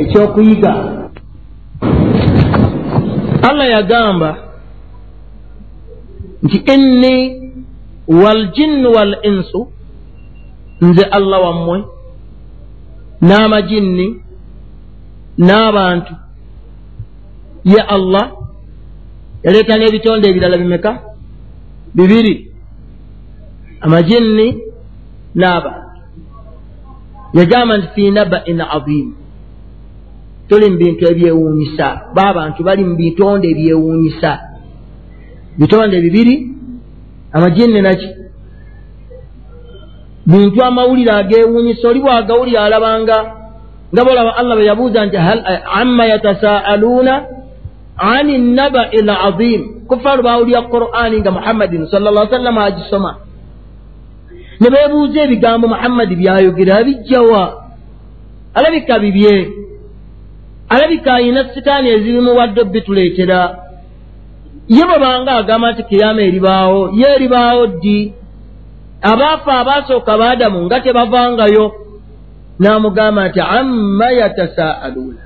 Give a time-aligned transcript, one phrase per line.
[0.00, 0.72] ekyokuyiga.
[3.48, 4.30] Allah yagamba
[6.42, 7.14] nti inni
[8.22, 9.60] waljinnu wal insu
[10.80, 11.78] nze allah wammwe
[13.28, 14.06] n'amajinni
[15.38, 16.14] n'abantu
[17.64, 18.24] ye allah
[19.44, 20.92] yaleeta n'ebitonde ebirala bimeka?
[21.94, 22.34] Bibiri
[23.80, 24.46] amajinni
[25.34, 25.88] n'abantu.
[27.38, 29.19] Yagamba nti fi nabain azimu
[30.50, 31.86] tuli mu bintu ebyewuunyisa.
[32.14, 34.32] Baabantu bali mu bitonde ebyewuunyisa.
[35.58, 36.34] Bitonde bibiri
[37.32, 38.08] amajinni naki
[40.26, 43.18] bintu amawulire agewuunyisa oli bwagawulire alabanga
[43.94, 45.16] nga bolaba allah bwe yabuuza nti
[45.80, 47.14] amma yatasaaluuna
[47.98, 53.12] ani nabai lazim kufaru bawulira qur'ani nga muhammadin salla sallama agisoma.
[54.60, 57.42] Ne beebuuza ebigambo muhammadi byayogera abijjawa
[58.54, 59.59] alabika bibye
[60.70, 63.40] alabika ayina sitaani ezibimuwadde bituleetera.
[64.68, 68.12] Ye bwebanga agamba nti kiyama eribaawo ye eribaawo ddi?
[69.02, 71.64] Abaafa abaasooka baadamu nga tebavangayo
[72.60, 75.22] n'amugamba nti amma yatasaaluuna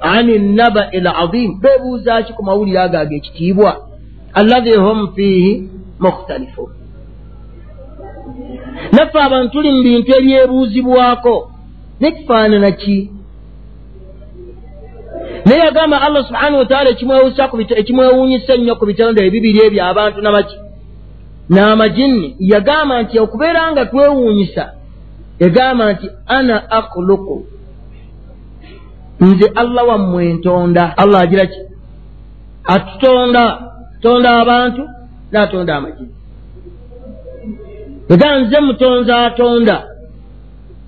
[0.00, 3.72] ani nabai lazim beebuuza ki ku mawulire ago ag'ekitiibwa?
[4.34, 5.52] Allahi hum fiihi
[6.00, 6.70] mukhtalifun.
[8.92, 11.34] Naffe abantu tuli mu bintu ebyebuuzibwako.
[12.00, 13.17] Nekifaanana ki
[15.48, 16.90] naye yagamba allah subhanahu wataala
[17.80, 20.56] ekimwewuunyisa ennyo ku bitonde ebibiri ebyo abantu nabaki
[21.50, 22.36] n'amajinni.
[22.38, 24.64] Yagamba nti okubeera nga twewuunyisa
[25.42, 27.36] yagamba nti ana akhluku
[29.20, 30.94] nze allah wammwe ntonda.
[30.96, 31.60] Allah agira ki?
[32.64, 33.44] Atutonda.
[34.02, 34.82] Tonda abantu
[35.32, 36.14] n'atonda amajinni.
[38.10, 39.76] Yagamba nze mutonzi atonda.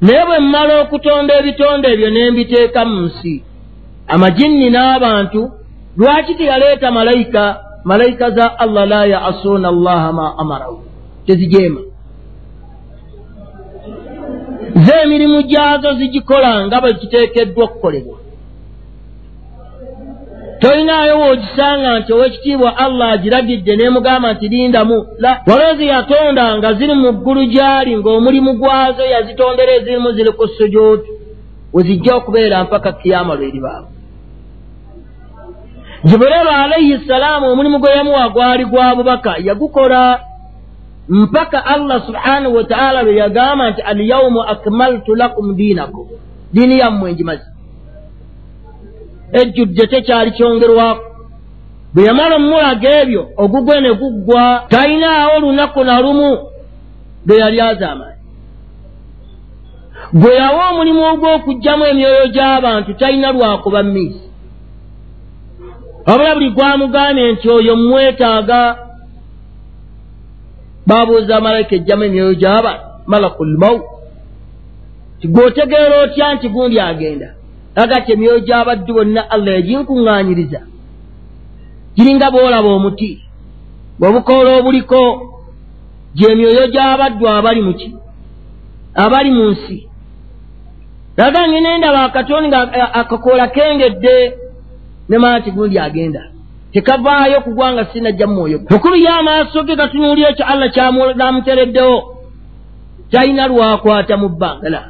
[0.01, 3.35] Naye bwe mmala okutonda ebitonde ebyo ne mbiteeka mu nsi
[4.11, 5.51] amajinni n'abantu
[5.97, 7.43] lwaki teyaleeta malayika
[7.85, 10.83] malayika za allah la yaasuuna allaha ma amarahu?
[11.27, 11.81] Tezijeema.
[14.75, 18.17] Ze emirimu gyazo zigikola nga bwe kiteekeddwa okukolebwa.
[20.59, 25.07] Tolinaayo woogisanga nti owekitiibwa allah agiragidde neemugamba nti lindamu.
[25.19, 31.21] La waloozi yatonda nga ziri mu ggulu gyali ng'omulimu gwazo yazitondera ezirimu ziri ku sujuudu
[31.73, 33.89] wezijja okubeera mpaka kiyama lweribaawo
[36.05, 40.21] jibuleelu alaihi ssalaamu omulimu gwe yamuwa gwali gwa bubaka yagukola
[41.09, 46.07] mpaka allah subhanahu wataala lwe yagamba nti alyaumu akmaltu lakum diinakum.
[46.53, 47.45] Diini yammwe ngimazi
[49.33, 51.03] ejjudde tekyali kyongerwako.
[51.95, 56.39] Bwe yamala omumulaga ebyo ogugwe ne guggwa talinaawo lunaku na lumu
[57.27, 58.21] lwe yali azaamaanyi
[60.13, 64.30] gwe yawa omulimu ogw'okugjamu emyoyo gy'abantu talina lwakuba miisi
[66.07, 68.61] wabula buli gwamugambye nti oyo mumwetaaga
[70.87, 72.73] babuuza malayika ejjamu emyoyo gyaba
[73.07, 73.83] malakul maut
[75.21, 77.29] ti gweotegeera otya nti gundi agenda?
[77.77, 80.61] Aga ti emyoyo gy'abaddu bonna allah yaginkuŋŋaanyiriza.
[81.97, 83.11] Giringa boolaba omuti
[83.99, 85.01] bwobukoola obuliko
[86.15, 87.89] gyemyoyo gy'abaddu abali muki
[88.95, 89.79] abali mu nsi.
[91.17, 92.61] Aga ngenendaba akatoni nga
[93.01, 94.17] akakoola kengedde
[95.11, 96.23] ne maati gundi agenda.
[96.73, 101.97] Tekavaayo kugwanga sinajja mumwoyo bukulu y'amaaso ge gatunuulya ekyo allah kyamutereddewo
[103.11, 104.81] kyalina lwakwata mu bbangala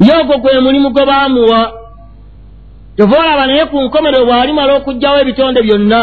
[0.00, 1.60] ye ogwo gwe mulimu gwe baamuwa.
[2.96, 6.02] Tova olaba naye ku nkomerero bw'alimala okugjawo ebitonde byonna.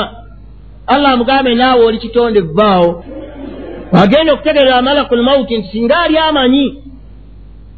[0.88, 3.04] Allah amugambe naawe oli kitonde vvaawo
[3.92, 6.84] agenda okutegerera malakul mauti nti singa ali amanyi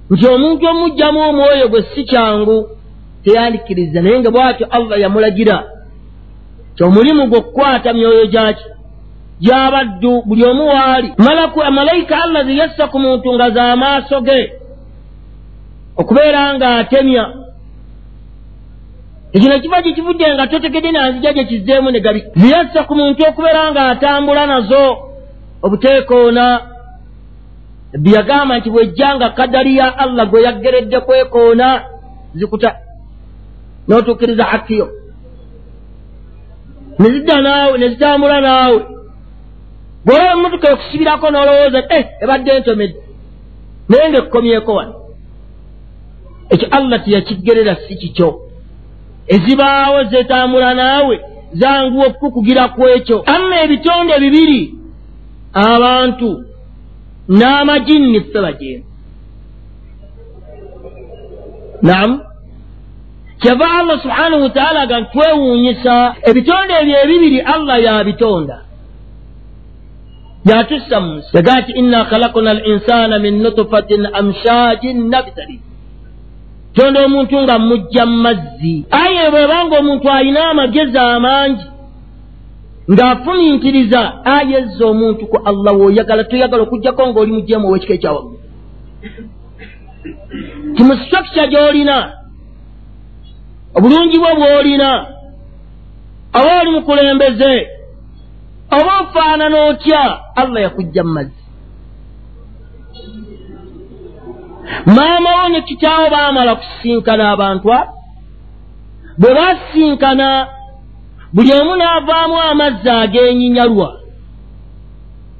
[0.09, 2.76] nti omuntu omugjamu omwoyo gwe si kyangu
[3.23, 5.63] teyandikiriza naye nga bwatyo allah yamulagira.
[6.75, 8.63] Ti omulimu gwe okukwata myoyo gyaki?
[9.39, 14.53] Gyabaddu buli omu waali malaku amalayika allah ziyassa ku muntu nga z'amaaso ge.
[15.97, 17.33] Okubeera nga atemya.
[19.33, 23.71] Ekino kiva gye kivudde nga totegedde nanzija gye kizzeemu ne gabi ziyassa ku muntu okubeera
[23.71, 24.97] nga atambula nazo.
[25.61, 26.61] Obuteekoona.
[27.95, 31.81] Ebbi yagamba nti bwejja nga kadali ya allah gwe yaggeredde kwekoona
[32.35, 32.86] zikuta
[33.87, 34.87] n'otuukiriza hakkiyo
[36.99, 38.79] ne zidda naawe ne zitambula naawe.
[40.05, 42.99] Bw'olaba emmotoka ekusibirako n'olowooza e ebadde entomedde
[43.89, 44.95] naye ng'ekkomyeko wano
[46.53, 48.29] ekyo allah teyakiggerera si kikyo.
[49.33, 51.15] Ezibaawo zetambula naawe
[51.59, 54.61] zanguwa okukukugira ku ekyo amma ebitonde bibiri
[55.53, 56.29] abantu
[57.37, 58.85] n'amajinni ffe bajeemu
[61.81, 62.26] naam
[63.41, 68.57] kyava allah subhanahu wataala ga twewuunyisa ebitonde ebyo ebibiri allah yabitonda.
[70.49, 75.59] Yatussa munsi yagaa ti inna khalakna al insana min nutfatin amshajin nabtali.
[76.75, 78.85] Tonda omuntu nga mujja mu mazzi.
[78.91, 81.77] Aye bwebanga omuntu alina amagezi amangi
[82.91, 84.01] ng'afuminkiriza
[84.35, 88.39] ayezza omuntu ku allah woyagala toyagala okugjako ng'oli mujjemu ow'ekika ekyawaggulu
[90.75, 91.97] ti mu structure gy'olina
[93.77, 94.89] obulungi bwo bw'olina.
[96.37, 97.53] Oba oli mukulembeze
[98.77, 100.01] oba ofaanana otya?
[100.35, 101.43] Allah yakujja mu mazzi.
[104.85, 107.93] Maama wo ne kitaawo baamala kusinkana abantu abo
[109.19, 110.27] bwe basinkana
[111.33, 113.89] buli omu n'avaamu amazzi ag'enyinyalwa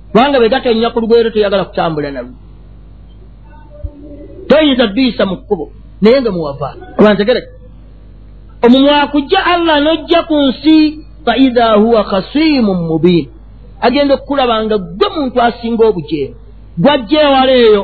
[0.09, 2.35] kubanga be gatonnya ku lugwero toyagala kutambula nalwo
[4.49, 5.65] toyinza dduyisa mu kkubo
[6.01, 6.69] naye nga muwava.
[6.99, 7.56] Abantegereke
[8.65, 10.77] omumwakujja allah n'ojja ku nsi
[11.25, 13.25] faidha huwa khasimun mubin
[13.81, 16.35] agenda okukulaba nga gwe muntu asinga obujeemu.
[16.77, 17.83] Gwajja ewala eyo.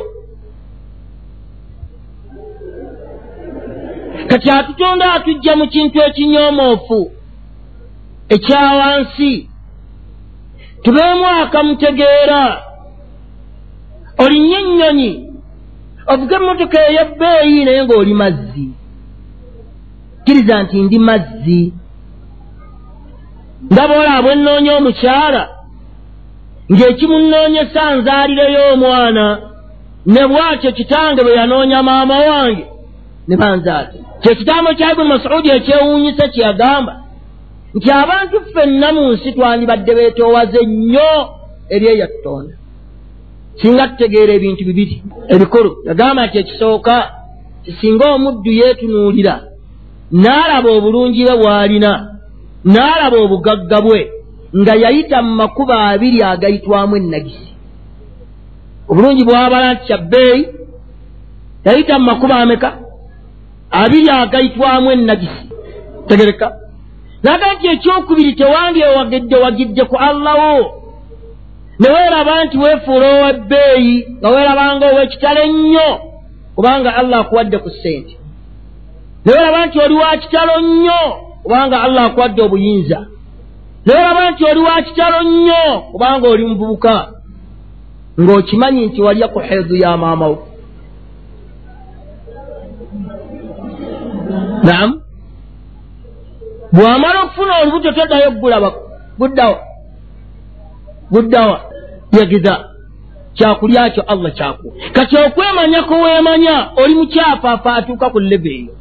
[4.28, 7.00] Kati atutonda atujja mu kintu ekinyoomoofu
[8.34, 9.48] ekyawansi
[10.82, 12.42] tubeemu akamutegeera.
[14.18, 15.12] Olinnye ennyonyi.
[16.06, 18.66] Ovuga emmotoka ey'ebbeeyi naye ng'oli mazzi
[20.24, 21.72] kkiriza nti ndi mazzi.
[23.70, 25.42] Ndaba olaabwe nnoonya omukyala
[26.72, 29.26] ng'ekimunnoonyesa nzaalireyo omwana
[30.06, 32.64] ne bwatyo kitange bwe yanoonya maama wange
[33.28, 33.98] ne banzaate.
[34.22, 36.94] Kyekigambo kya ibuni masuudi ekyewuunyisa kye yagamba
[37.74, 41.10] nti abantu ffenna mu nsi twandibadde beetoowaze nnyo
[41.74, 42.54] eri eyatonda
[43.60, 45.02] singa tutegeera ebintu bibiri.
[45.28, 45.70] Ebikulu.
[45.88, 46.94] Yagamba nti ekisooka
[47.64, 49.34] kisinga omuddu yeetunuulira
[50.22, 51.92] n'alaba obulungi bwe bw'alina
[52.72, 54.00] n'alaba obugagga bwe
[54.60, 57.48] nga yayita mu makuba abiri agayitwamu ennagisi.
[58.90, 60.42] Obulungi bwabala nti kyabbeeyi
[61.66, 62.70] yayita mu makuba ameka?
[63.82, 65.44] Abiri agayitwamu ennagisi.
[66.08, 66.46] Tegereka.
[67.24, 70.84] Naga nti ekyokubiri tewandyewagedde wagidde ku allawo
[71.80, 75.88] ne weeraba nti weefuula owebbeeyi nga weerabanga ow'ekitalo ennyo
[76.54, 78.12] kubanga allah akuwadde ku ssente
[79.24, 81.00] ne weeraba nti oli wa kitalo nnyo
[81.42, 83.06] kubanga allah akuwadde obuyinza.
[83.86, 87.08] Ne weeraba nti oli wa kitalo nnyo kubanga oli muvubuka.
[88.20, 90.46] Ng'okimanyi nti walya ku heedu ya maamawo
[94.64, 95.00] naamu
[96.72, 98.72] bw'amala okufuna olubuto toddayo gulaba
[99.18, 99.58] guddawa.
[101.10, 101.60] Guddawa.
[102.12, 102.64] Yagiza.
[103.34, 108.72] Kyakulya kyo allah kyakuwa kati okwemanyako weemanya oli mukyafaafa atuuka ku lebe eyo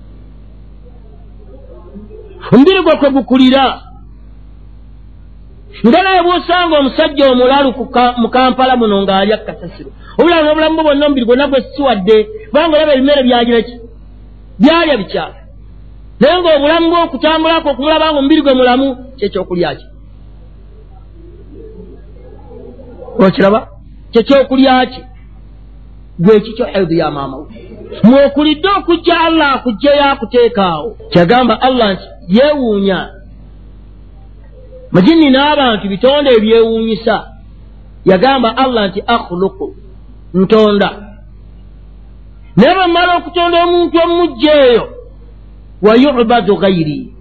[2.52, 3.82] omubiri gwe kwe gukulira.
[5.88, 7.70] Nga naye bw'osanga omusajja omulalu
[8.22, 9.90] mu kampala muno ng'alya kasasiro.
[10.18, 12.18] Obulaba n'obulamu bwe bwonna omubiri gwonna gwe siwadde
[12.50, 13.76] kubanga olaba ebimere byagira ki?
[14.60, 15.40] Byalya bikyafu
[16.20, 18.88] naye ng'obulamu bw'okutambulako okumulaba nga omubiri gwe mulamu
[19.18, 19.86] kyekyokulya ki?
[23.26, 23.60] Okiraba?
[24.12, 25.02] Kyekyokulya ki?
[26.20, 27.73] Gwe kikyo health ya maama we
[28.04, 30.98] mwokulidde okujja allah akugjeyo akuteekaawo.
[31.10, 33.10] Kyagamba allah nti yeewuunya.
[34.92, 37.28] Majini n'abantu bitonde ebyewuunyisa.
[38.06, 39.76] Yagamba allah nti akhuluku
[40.34, 40.90] ntonda.
[42.56, 44.90] Naye bamala okutonda omuntu omujja eyo
[45.82, 47.14] wayubadu gayiri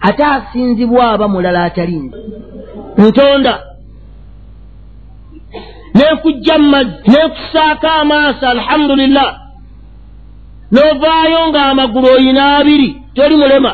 [0.00, 2.16] ate asinzibwa aba mulala atalinze
[2.98, 3.62] ntonda.
[5.94, 9.45] Nenkujja mumazzi nenkusaako amaaso alhamdulillah
[10.76, 13.72] n'ovaayo ng'amagulu oyina abiri toli mulema.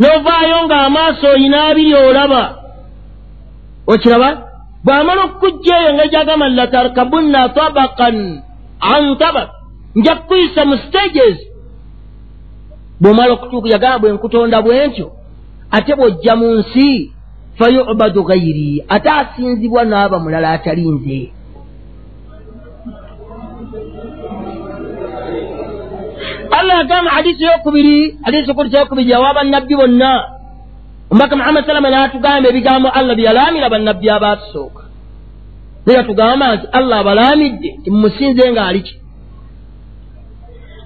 [0.00, 2.42] N'ovaayo ng'amaaso oyina abiri olaba.
[3.92, 4.30] Okiraba?
[4.84, 8.16] Bw'amala okukujja eyo nga gyagamba latarkabunna tabakan
[8.80, 9.48] an tabak
[9.96, 11.38] nja kukuyisa mu stages.
[13.00, 15.06] Bw'omala okutuuka yagamba bwe nkutonda bwe ntyo
[15.76, 17.10] ate bw'ojja mu nsi
[17.58, 21.20] fayubadu gayiri ate asinzibwa n'aba mulala atali nze
[26.50, 30.12] allah yagamba hadisi eyokubiri hadisi kudisa eyokubiri yawa bannabbi bonna
[31.10, 34.82] omubaka muhammad salama n'atugamba ebigambo allah byeyalaamira bannabbi abaatusooka
[35.86, 38.94] naye yatugamba nti allah abalaamidde timumusinze ng'ali ki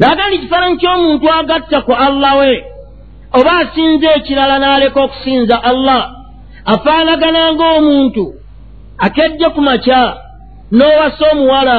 [0.01, 2.53] naga ndi kifaananyi ky'omuntu agatta ku allah we
[3.39, 6.03] oba asinze ekirala n'aleka okusinza allah
[6.75, 8.25] afaanagana ng'omuntu
[9.07, 10.01] akedde ku makya
[10.77, 11.77] n'owasa omuwala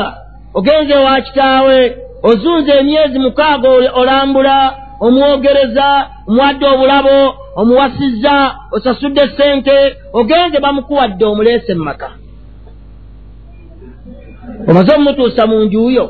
[0.58, 1.78] ogenze ewa kitaawe
[2.24, 12.10] ozunza emyezi mukaaga olambula omwogereza omuwadde obulabo omuwasizza osasudde sente ogenze bamukuwadde omuleese mu maka.
[14.68, 16.06] Omaze omumutuusa mu njuuyo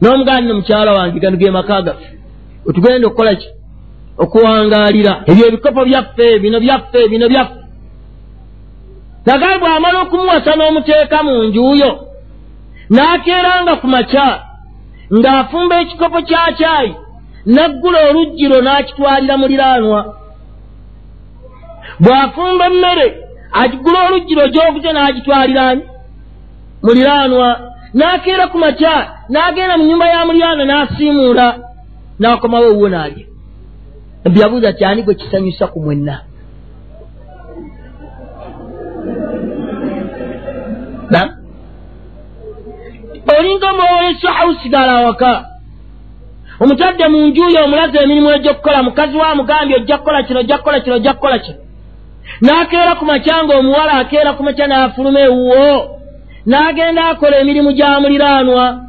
[0.00, 2.08] n'omugandi ne mukyala wange gano ge maka gaffe
[2.66, 3.48] wetugenda okukola ki?
[4.18, 7.60] Okuwangaalira ebyo ebikopo byaffe bino byaffe bino byaffe.
[9.26, 11.90] Nagali bw'amala okumuwasa n'omuteeka mu njuuyo
[12.90, 14.49] n'akeeranga ku makya
[15.18, 16.92] ng'afumba ekikopo kya kyayi
[17.54, 20.00] naggula oluggiro n'akitwalira muliraanwa
[22.02, 23.06] bw'afumba emmere
[23.62, 25.82] agigula oluggiro gy'oguze n'agitwalirani
[26.84, 27.48] muliraanwa
[27.98, 28.94] n'akeera ku makya
[29.32, 31.46] n'agenda mu nyumba ya muliraanwa n'asiimuula
[32.20, 33.24] n'akomawo ewuwo n'alya.
[34.24, 36.16] Nabbi yabuuza ti ani gwe kisanyusa ku mwenna
[43.38, 45.46] olinga omwoweso hausigala awaka.
[46.60, 50.96] Omutadde mu njuyo omulaza emirimu egyokukola mukazi wa mugambye ojja kukola kino ojja kukola kino
[50.96, 51.58] ojja kukola kino.
[52.42, 55.98] N'akeera ku macyanga omuwala akeera ku makya n'afuluma ewuwo
[56.46, 58.80] n'agenda akola emirimu gya muliraanwa.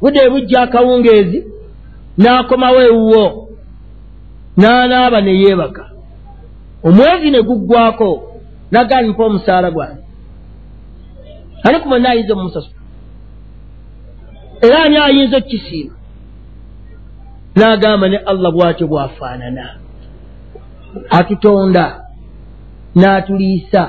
[0.00, 1.44] Budde bujja akawungeezi
[2.18, 3.48] n'akomawo ewuwo
[4.56, 5.84] n'anaaba ne yeebaka
[6.84, 8.10] omwezi ne guggwako
[8.70, 10.02] nagani mpa omusaala gwange.
[11.64, 12.79] Ani ku mwenna ayinza omumusasula
[14.62, 15.94] era ani ayinza okukisiima
[17.56, 19.64] n'agamba ne allah bwatyo bwafaanana
[21.18, 21.84] atutonda
[23.00, 23.82] n'atuliisa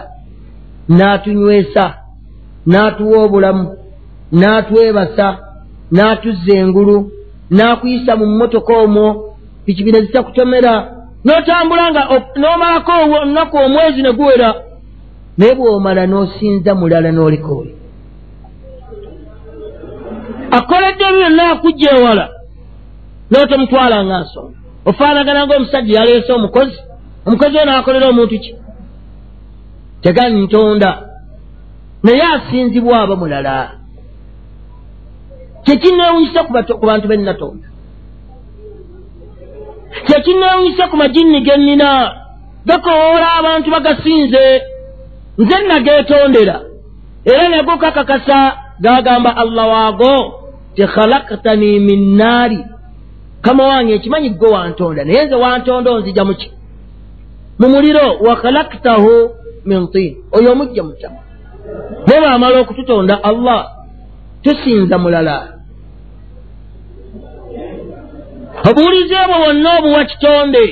[0.97, 1.85] n'atunywesa
[2.67, 3.65] n'atuwa obulamu
[4.39, 5.27] n'atwebasa
[5.95, 6.97] n'atuzza engulu
[7.55, 9.07] n'akuyisa mu mmotoka omwo
[9.65, 10.73] pikipine zitakutomera
[11.25, 12.01] n'otambula nga
[12.39, 14.49] n'omalako olunaku omwezi ne guwera
[15.37, 17.75] naye bw'omala n'osinza mulala n'oleka oyo
[20.57, 22.25] akoledde byonna akujja ewala
[23.31, 24.57] n'otomutwala nga nsonga.
[24.85, 26.77] Ofaanagana ngaomusajja yaleese omukozi
[27.25, 28.51] omukozi oyo n'akolera omuntu ki?
[30.01, 30.91] Tegani ntonda.
[32.03, 33.71] Naye asinzibwa aba mulala.
[35.63, 36.43] Kyekinneewunyisa
[36.77, 37.67] ku bantu bennatonda
[40.07, 41.89] kyekinneewunyisa ku majinni ge nnina?
[42.65, 44.61] Gakowoola abantu bagasinze.
[45.37, 46.61] Nze nageetondera
[47.25, 50.40] era nago kakakasa gagamba allah waago
[50.75, 52.59] tekhalaktani min naari.
[53.41, 56.51] Kama wange ekimanyi gwe wantonda naye nze wantonda onzija muki
[57.59, 59.11] mu muliro wa khalaktahu
[59.65, 61.19] min tin oyo omujja mutamu
[62.07, 63.61] naye baamala okututonda allah
[64.43, 65.37] tusinza mulala.
[68.69, 70.65] Obuwulizi bwo bwonna obuwa kitonde.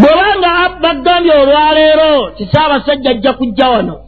[0.00, 0.52] Bw'obanga
[0.82, 4.07] bagambye olwaleero tisaabasajja ajja kujja wano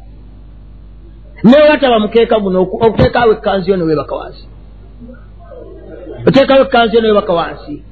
[1.45, 4.45] newataba mukeeka guno okuteekawo ekkanzu yo newebaka wansi.
[6.27, 7.85] Oteekawo ekkanzu yo newebaka wansi.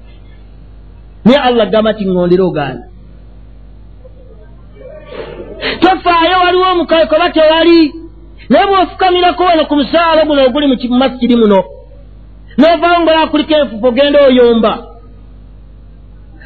[1.24, 2.84] Naye allah gamba ti ŋŋondera ogaana
[5.80, 7.94] tofaayo waliwo omukawe koba tewali.
[8.48, 11.64] Naye bw'ofukamirako wano ku musaala guno oguli mu masikiri muno
[12.58, 14.72] n'ovaawo ngaola kuliko enfufu ogenda oyomba.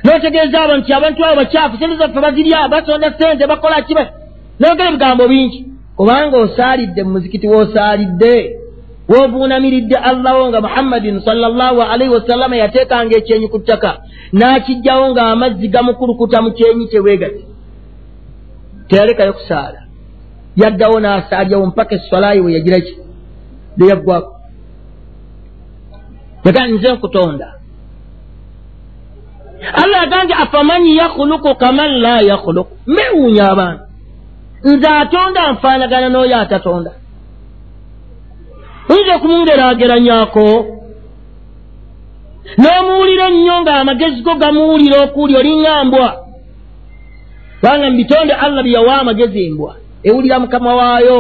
[0.05, 4.05] N'otegeeza abo nti abantu abo bakyafu sente zaffe bazirya basonda sente bakola kiba
[4.61, 8.35] n'ogera ebigambo bingi kubanga osaalidde mu muzikiti w'osaalidde
[9.09, 13.91] w'ovuunamiridde allawo nga muhammadin sallallahu alaihi wasallama yateekanga ekyenyi ku ttaka
[14.39, 17.43] n'akijjawo ng'amazzi gamukulukuta mu kyenyi kyebwegati
[18.89, 19.81] teyalekayo kusaala.
[20.57, 22.95] Yaddawo n'asaalyawo mpaka eswalayi we yagira ki?
[23.77, 24.33] Leyaggwako
[26.45, 27.49] yagaa nze nkutonda.
[29.83, 33.85] Allah yagambye afaman yakhuluku kaman la yakhuluku mbewuunya abantu
[34.65, 36.93] nze atonda nfaanagana n'oyo atatonda.
[38.91, 40.47] Oyinza okumungeraageranyako
[42.61, 46.09] n'omuwulira ennyo ng'amagezi go gamuwulira okuwulya oliŋŋambwa
[47.59, 49.73] kubanga mu bitonde allah bye yawa amagezi embwa
[50.07, 51.19] ewulira mukama waayo.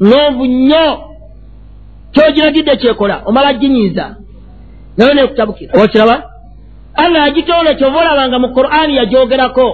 [0.00, 0.86] Ŋonvu nnyo.
[2.12, 4.16] Kyogiragidde kyekola omala ginyiiza
[4.96, 5.72] nayo nekutabukira.
[5.82, 6.16] Okiraba
[6.94, 9.66] allah yagitonda kyova olabanga mu qur'ani yagyogerako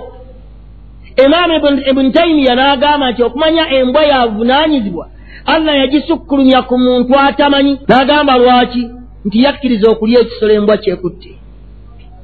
[1.25, 5.08] imaamu ibuni taimiya n'agamba nti okumanya embwa yavunaanyizibwa
[5.46, 7.80] allah yagisukkulumya ku muntu atamanyi.
[7.88, 8.90] N'agamba lwaki?
[9.25, 11.30] Nti yakkiriza okulya ekisolo embwa kyekutte.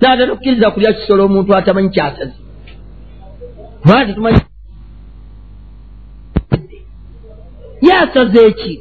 [0.00, 2.38] Naatata okukkiriza kulya kisolo omuntu atamanyi kyasazi
[3.82, 4.40] kubanga tetumanyi
[7.88, 8.80] yasaze eki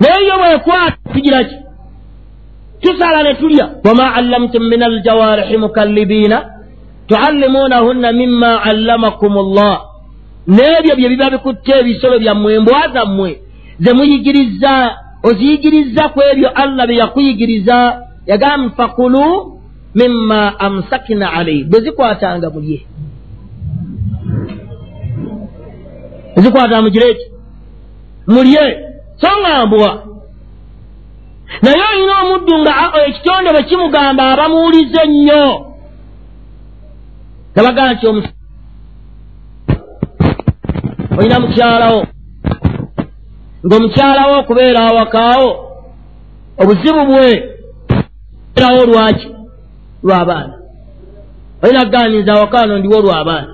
[0.00, 1.56] naye yo bwekwata tugira ki?
[2.80, 3.70] Tusala ne tulya.
[3.84, 6.55] Wama allamtum min aljawarihi mukallibiina
[7.08, 9.80] tuallimuunahunna mima allamakum llah
[10.48, 13.30] n'ebyo bye biba bikutte ebisolo byammwe embwa zammwe
[13.80, 17.76] ze muyigiriza oziyigiriza ku ebyo allah bye yakuyigiriza
[18.26, 19.22] yagamba fakulu
[19.94, 22.80] mima amsakina alaihi bwe zikwatanga mulye
[26.36, 27.26] ezikwatanga mukireki
[28.26, 28.86] mulye
[29.20, 30.02] so nga mbwa.
[31.62, 32.72] Naye olina omuddu nga
[33.06, 35.65] ekitonde bwe kimugamba abamuwulize nnyo
[37.56, 38.06] nabagaa nti
[41.18, 42.06] olina mukyalawo
[43.66, 45.50] ng'omukyalawo okubeera awakaawo
[46.60, 47.28] obuzibu bwe
[48.56, 49.28] erawo lwaki?
[50.04, 50.54] Lw'abaana.
[51.62, 53.52] Olina kugaaniza awakaano ndiwo lw'abaana.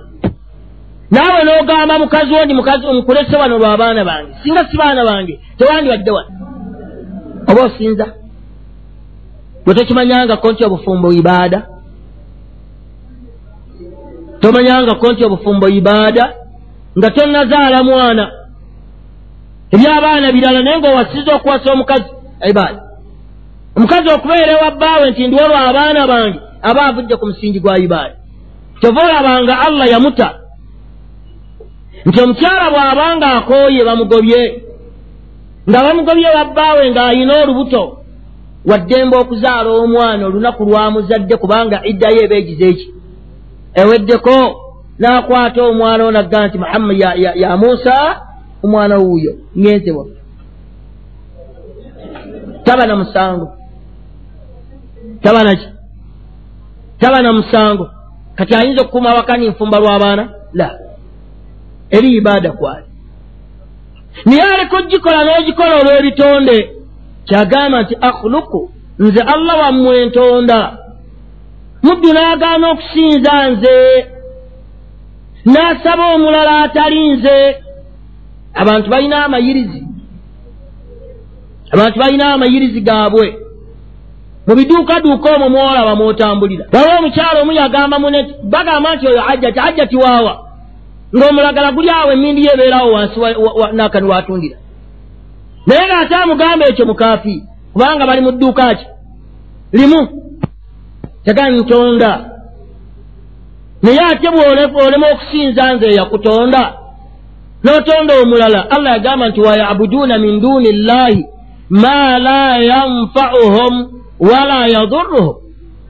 [1.11, 4.33] Naawe n'ogamba mukazi wo ndi mukazi omukulese wano lw'abaana bange.
[4.43, 6.31] Singa si baana bange tewandibadde wano.
[7.51, 8.07] Oba osinza?
[9.65, 11.72] Bwe tokimanyangako nti obufumbo ibaada
[14.43, 16.25] tomanyangako nti obufumbo ibaada
[16.99, 18.25] nga tonazaala mwana.
[19.75, 22.11] Ebyabaana birala naye ngaowasiza okuwasa omukazi
[22.51, 22.81] ibaada
[23.77, 28.17] omukazi okubeera ewa bbaawe nti ndiwolwa abaana bange aba avudde ku musingi gwa ibaada
[28.81, 30.29] kyova olabanga allah yamuta
[32.07, 34.41] nti omukyala bw'abanga akooye bamugobye
[35.69, 37.83] nga bamugobye babbaawe ng'ayina olubuto
[38.71, 42.87] waddembe okuzaala omwana olunaku lwamuzadde kubanga iddayo ebeegize eki
[43.75, 44.35] eweddeko
[44.99, 46.97] n'akwata omwana onagga nti muhammad
[47.37, 48.21] ya, musa
[48.63, 50.07] omwana wuuyo ngenzebwa
[52.65, 53.53] taba na musango.
[55.23, 55.69] Taba naki
[56.99, 57.91] taba na musango.
[58.35, 60.79] Kati ayinza okukuuma awakani nfumba lw'abaana la.
[61.91, 62.87] Eri ibaada kwali.
[64.25, 66.71] Naye aleka ogikola n'ogikola olw'ebitonde
[67.25, 70.79] kyagamba nti akhuluku nze allah wammwe entonda
[71.83, 74.07] muddu n'agaana okusinza nze
[75.47, 77.57] n'asaba omulala atali nze.
[78.55, 79.83] Abantu balina amayirizi
[81.73, 83.39] abantu balina amayirizi gaabwe.
[84.47, 86.65] Mu biduukaduuka omwo mwolaba mwotambulira.
[86.73, 90.49] Waliwo omukyalo omu yagamba muneti bagamba nti oyo ajjati ajjati waawa.
[91.17, 93.21] Ng'omulagala guli awo emindi yo ebeerawo wansi
[93.73, 94.57] nakani watundira
[95.67, 97.43] naye ng'ate amugamba ekyo mukaafi
[97.73, 98.87] kubanga bali mu dduuka ki?
[99.73, 100.22] Limu
[101.25, 102.13] tegani ntonda
[103.83, 104.29] naye ate
[104.73, 106.63] bwolema okusinza nze eyakutonda
[107.65, 111.27] n'otonda omulala allah yagamba nti wayabuduuna min duuni llahi
[111.71, 113.75] ma la yanfauhum
[114.21, 115.37] wala yadurruhum.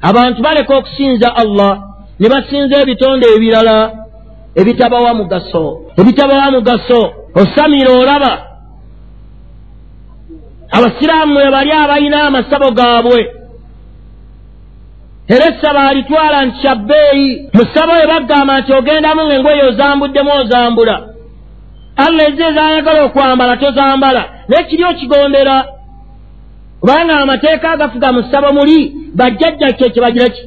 [0.02, 1.72] Abantu baleka okusinza allah
[2.20, 3.92] ne basinza ebitonde ebirala
[4.54, 5.64] ebitabawa mugaso
[5.98, 7.02] ebitabawa mugaso.
[7.34, 8.32] Osamira olaba.
[10.70, 13.41] Abasiraamu mwe bali abalina amasabo gaabwe
[15.28, 20.96] era essaba alitwala nti kyabbeeyi mu ssabo we baggamba nti ogendamu ngaengoye ozambuddemu ozambula.
[21.96, 25.64] Allah eze ezayagala okwambala tozambala naye kiri okigondera
[26.80, 30.42] kubanga amateeka agafuga mu ssabo muli bajjajja kye kyebagira ki?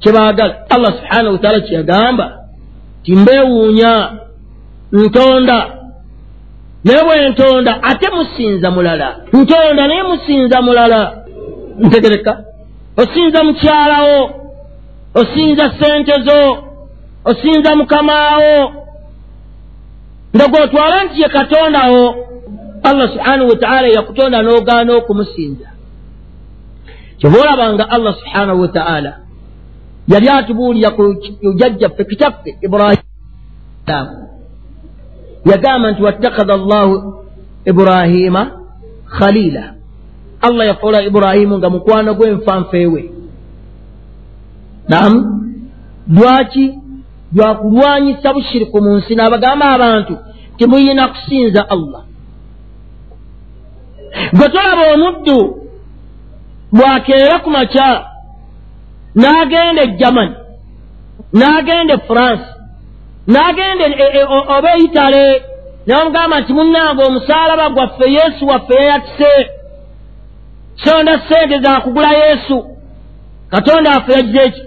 [0.00, 2.26] Kyebaagala allah subhanahu wataala kyeyagamba
[3.02, 4.12] ti mbeewuunya
[4.92, 5.58] ntonda
[6.84, 11.00] naye bwe ntonda ate musinza mulala ntonda naye musinza mulala.
[11.78, 12.44] Ntegereka
[12.96, 14.30] osinza mukyalawo
[15.14, 16.64] osinza sente zo.
[17.24, 18.72] Osinza mukamaawo
[20.36, 22.14] nga gwotwala nti ye katondawo
[22.82, 25.68] allah subhanahu wataala yakutonda n'ogaana okumusinza.
[27.18, 29.12] Kyova olabanga allah subhanahu wataala
[30.08, 31.14] yali atubuulira ku
[31.54, 33.02] jajjaffe kitaffe ibrahimu
[35.44, 37.24] yagamba nti wattakadha allahu
[37.64, 38.50] ibrahima
[39.18, 39.74] khaliila
[40.40, 43.02] allah yakola ibrahimu nga mukwano gw'enfanfeewe
[44.88, 45.18] namu
[46.08, 46.74] lwaki
[47.36, 49.14] lwakulwanyisa bushiriku mu nsi?
[49.14, 50.18] N'abagamba abantu
[50.56, 52.02] timuyina kusinza allah.
[54.32, 55.38] Gwe tolaba omuddu
[56.72, 57.88] bwakeera ku makya
[59.14, 60.34] n'agenda e germany
[61.38, 62.46] n'agenda e france
[63.32, 64.22] n'agenda e, e,
[64.56, 65.24] oba eitale
[65.86, 69.32] nabamugamba nti munnange omusaalaba gwaffe yesu waffe yeyatise
[70.84, 72.64] sonda sente zakugula yesu.
[73.50, 74.62] Katonda affe yagize eki?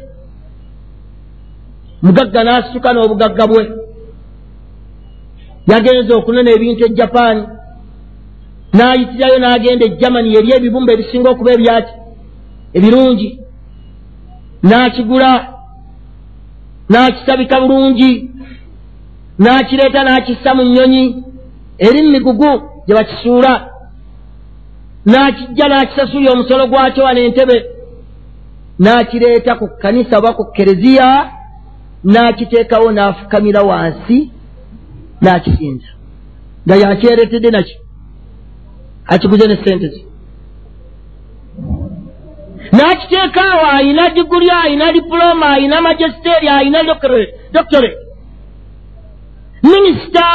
[2.02, 3.63] Mugagga n'asituka n'obugagga bwe.
[5.71, 7.43] Yagenza okunona ebintu e japaani
[8.73, 11.93] n'ayitirayo n'agenda e germany eri ebibumba ebisinga okuba ebyaki
[12.78, 13.30] ebirungi.
[14.63, 15.32] N'akigula.
[16.89, 18.12] N'akisabika bulungi.
[19.39, 21.04] N'akireeta n'akissa mu nnyonyi.
[21.86, 22.52] Eri mu migugu
[22.86, 23.72] gye bakisuula
[25.05, 27.57] n'akijja n'akisasulya omusolo gwakyo wano entebe
[28.79, 31.07] n'akireeta ku kkanisa oba ku kereziya
[32.11, 34.17] n'akiteekawo n'afukamira wansi
[35.21, 35.89] n'akisinza.
[36.65, 37.75] Nga yakyeretedde naki
[39.13, 40.01] akiguze ne sente ze.
[42.75, 46.83] N'akiteekaawo ayina diguli ayina diploma ayina magisteri ayina
[47.53, 47.97] doctorate.
[49.63, 50.25] Minisita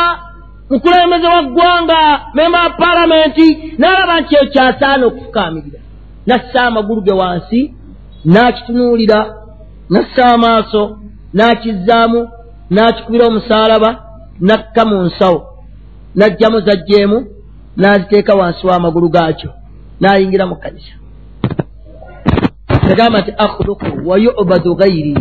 [0.71, 2.01] mukulembeze wa ggwanga
[2.35, 5.81] memba wa palamenti n'alaba nti ekyasaana okufukaamirira
[6.27, 7.61] nassa amagulu ge wansi
[8.33, 9.19] n'akitunuulira
[9.91, 10.83] nassa amaaso
[11.37, 12.21] n'akizzaamu
[12.75, 13.91] n'akikubira omusaalaba
[14.47, 15.41] n'akka mu nsawo.
[16.17, 17.19] N'ajjamu zajjeemu
[17.77, 19.51] n'aziteeka wansi w'amagulu gaakyo
[20.01, 20.95] n'ayingira mu kanisa
[22.89, 25.15] yagamba nti akhluku wa yubadu ghairi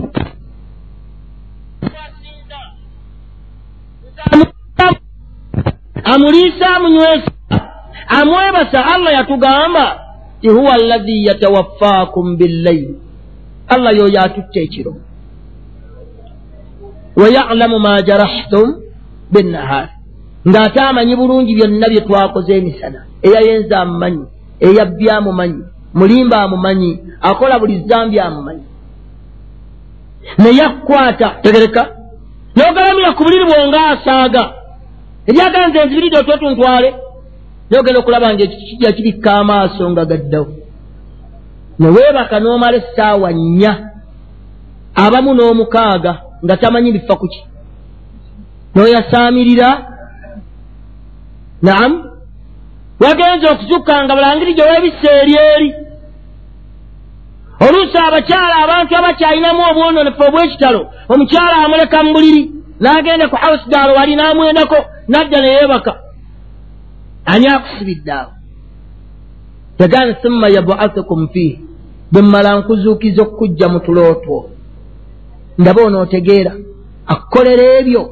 [6.14, 7.32] amuliisa amunywesa
[8.20, 9.86] amwebasa allah yatugamba
[10.42, 12.96] ti huwa allahi yatawaffaakum billaili
[13.68, 14.94] allah yoyo atutta ekiro.
[17.16, 18.76] Wa yalamu ma jarahtum
[19.32, 19.92] binnahaari
[20.48, 23.00] ng'ate amanyi bulungi byonna bye twakoze emisana.
[23.22, 24.26] Eyayenza amumanyi
[24.60, 25.62] eyabbya amumanyi
[25.94, 26.92] mulimba amumanyi
[27.22, 28.64] akola buli zambi amumanyi.
[30.38, 31.84] Naye akukwata tegereka.
[32.56, 34.44] N'ogalamira ku buliri bwonga asaaga
[35.28, 36.90] eryagala nze nzibiridde otwetuntwale
[37.70, 40.48] naye ogenda okulaba nga ekikijja kibikka amaaso nga gaddawo.
[41.80, 43.74] Neweebaka n'omala essaawa nnya
[45.04, 46.14] abamu n'omukaaga
[46.44, 47.42] nga tamanyi bifa kuki
[48.76, 49.70] n'oyasaamirira
[51.62, 51.98] naamu
[53.02, 55.70] wagenza okuzukka nga bulangiri gye weebissa eri eri.
[57.66, 64.16] Oluusi abakyala abantu abakyalinamu obwononefu obw'ekitalo omukyala amuleka mu buliri n'agenda ku house gaalo wali
[64.16, 64.78] n'amwendako
[65.10, 65.94] n'adda neyeebaka
[67.26, 68.32] ani akusibidde awo?
[69.80, 71.60] Yagana thumma yabuathukum fiihi
[72.12, 74.50] bwe mmala nkuzuukiza okukujja mu tulootwo
[75.58, 76.54] ndaba onootegeera
[77.08, 78.04] akukolera ebyo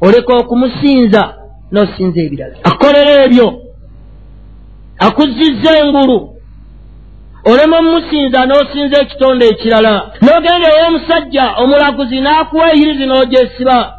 [0.00, 1.22] oleka okumusinza
[1.72, 2.56] n'osinza ebirala.
[2.68, 3.48] Akukolera ebyo
[5.06, 6.18] akuzizza engulu
[7.50, 9.92] olema omumusinza n'osinza ekitonde ekirala.
[10.22, 13.97] N'ogenda ew'omusajja omulaguzi n'akuwa eyirizi n'ogyesiba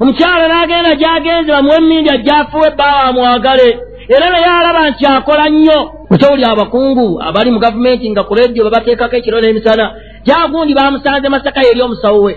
[0.00, 3.68] omukyala n'agenda gy'agenze bamuwa emmindi ajjaafuwa ebbaawa amwagale
[4.08, 5.92] era naye alaba nti akola nnyo.
[6.10, 9.84] Okyowuli abakungu abali mu gavumenti nga ku lediyo babateekako ekiro n'emisana
[10.24, 12.34] gyagundi bamusanze masaka yeri omusawo we.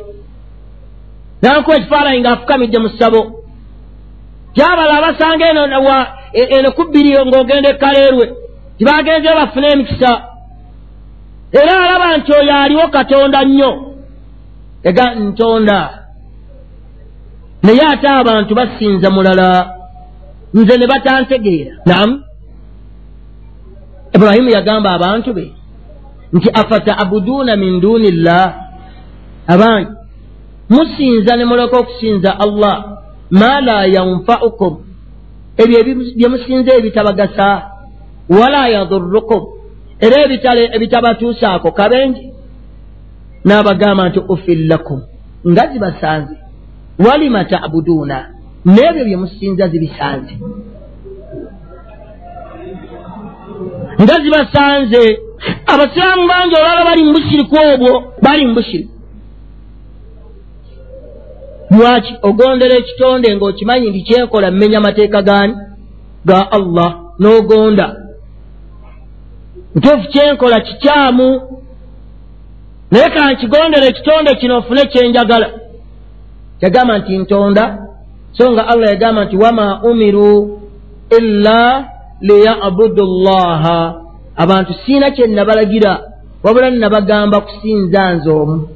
[1.41, 3.21] Nankuwa ekifaananyi ng'afukamidde mu ssabo.
[4.55, 5.63] Gyabala abasanga eno
[6.33, 8.25] eno kubbiri ng'ogenda ekkaleerwe
[8.77, 10.11] tibagenzeyo bafune emikisa.
[11.51, 13.71] Era alaba nti oyo aliwo katonda nnyo.
[14.83, 16.00] Ega ntonda
[17.63, 19.75] naye ate abantu basinza mulala.
[20.53, 21.73] Nze ne batantegeera.
[21.85, 22.23] Namu
[24.15, 25.53] ibulayimu yagamba abantu be
[26.33, 28.53] nti afataabuduuna min duuni llah
[29.47, 29.91] abangi
[30.69, 32.75] musinza ne muleka okusinza allah
[33.31, 34.73] ma la yanfaukum?
[35.57, 37.49] Ebyo bye musinza ebitabagasa
[38.29, 39.41] wala yadurrukum?
[39.99, 40.15] Era
[40.75, 42.33] ebitabatuusaako kabengi
[43.45, 44.99] n'abagamba nti ufillakum
[45.49, 46.35] nga zibasanze
[47.05, 48.17] walima tabuduuna
[48.65, 50.33] n'ebyo bye musinza zibisanze.
[54.01, 55.01] Nga zibasanze
[55.73, 58.93] abasiraamu bangi olwala bali mu bushiriku obwo bali mu bushiriku
[61.71, 65.53] lwaki ogondera ekitonde ng'okimanyi nti kyenkola mmenya mateeka gani
[66.25, 67.87] ga allah n'ogonda.
[69.75, 71.29] Ntuufu kyenkola kikyamu.
[72.91, 75.47] Naye kankigondera ekitonde kino ofune kyenjagala
[76.61, 77.87] yagamba nti ntonda.
[78.31, 80.61] So nga allah yagamba nti wama umiru
[81.17, 81.85] illa
[82.21, 84.01] liyabudu llaha
[84.35, 86.01] abantu siina kyenabalagira
[86.43, 88.67] wabula nnabagamba kusinza nze omu.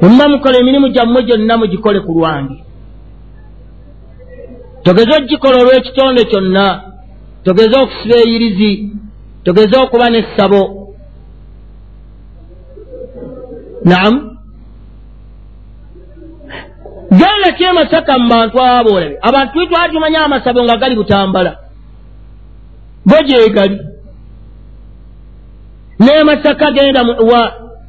[0.00, 2.56] Mumuba mukola emirimu gyammwe gyonna mugikole ku lwange.
[4.82, 6.66] Togeze okugikola olw'ekitonde kyonna.
[7.44, 8.72] Togeze okusiba eyirizi.
[9.44, 10.62] Togeze okuba n'essabo.
[13.84, 14.29] Naamu
[17.10, 21.52] genda kyemasaka mu bantu abo olabe abantu twitwatumanya amasabo nga gali butambala.
[23.06, 23.78] Bo gyegali
[25.98, 27.42] n'emasaka genda wa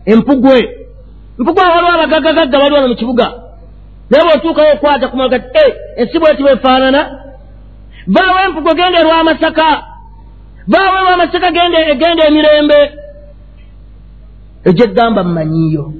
[0.06, 0.60] empugwe.
[1.38, 3.28] Mpugwe waliwo abagaggagagga bali wano mu kibuga.
[4.10, 7.02] Naye bweotuukawo okwata kumaga ti e ensi bweti bwefaanana
[8.08, 9.84] vaawo empugo genda erwamasaka
[10.68, 12.80] vaawo erwamasaka genda emirembe
[14.66, 15.94] egyo eggamba mmanyiyo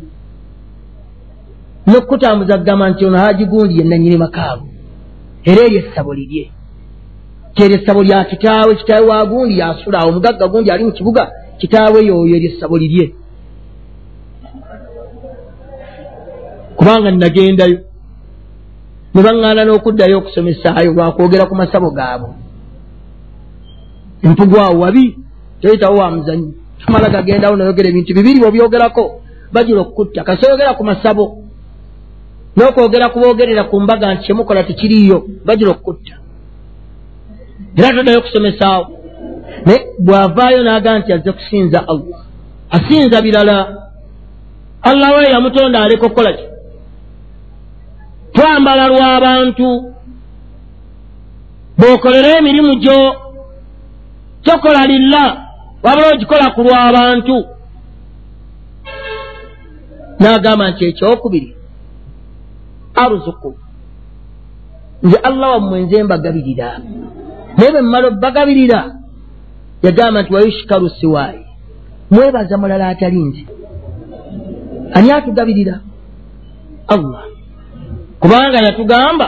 [1.88, 4.67] nokutambuza kugamba nti ono hagigundi yenanyini makaago
[5.44, 6.52] era eryo essabo lirye.
[7.56, 12.06] Kyeryo essabo lya kitaawe kitaawe wa gundi yasula awo omugagga gundi ali mu kibuga kitaawe
[12.06, 13.13] yoyo eryo essabo lirye.
[16.76, 17.78] Kubanga nagendayo
[19.13, 22.30] ne baŋŋaana n'okuddayo okusomesaayo lwakwogera ku masabo gaabwe.
[24.24, 25.17] Empugwawo wabi
[25.62, 26.54] teyitawo wa muzanyi
[26.88, 29.04] amala gagendawo noyogera ebintu bibiri bwobyogerako
[29.54, 31.41] bagira okukutta kasoyogera ku masabo
[32.56, 36.14] n'okwogera kuboogerera ku mbaga nti kyemukola tekiriiyo bagira okukutta
[37.78, 38.86] era toddayo okusomesaawo
[39.66, 42.20] naye bw'avaayo n'agaa nti azze kusinza allah.
[42.76, 43.58] Asinza birala.
[44.90, 46.46] Allah we yamutonda aleka okukola ki?
[48.34, 49.68] Twambala lw'abantu
[51.78, 53.00] bw'okolera emirimu gyo
[54.44, 55.26] tokola lilla.
[55.84, 57.36] Wabula ogikola ku lw'abantu
[60.20, 61.61] n'agamba nti ekyokubiri
[63.04, 63.50] aruzuku
[65.04, 66.70] nze allah wammwe nze mbagabirira
[67.58, 68.80] naye bwe mmala obbagabirira
[69.86, 71.46] yagamba nti wayushikaru siwaayi
[72.12, 73.44] mwebaza mulala atali nze.
[74.94, 75.80] Ani atugabirira?
[76.88, 77.24] Allah.
[78.20, 79.28] Kubanga yatugamba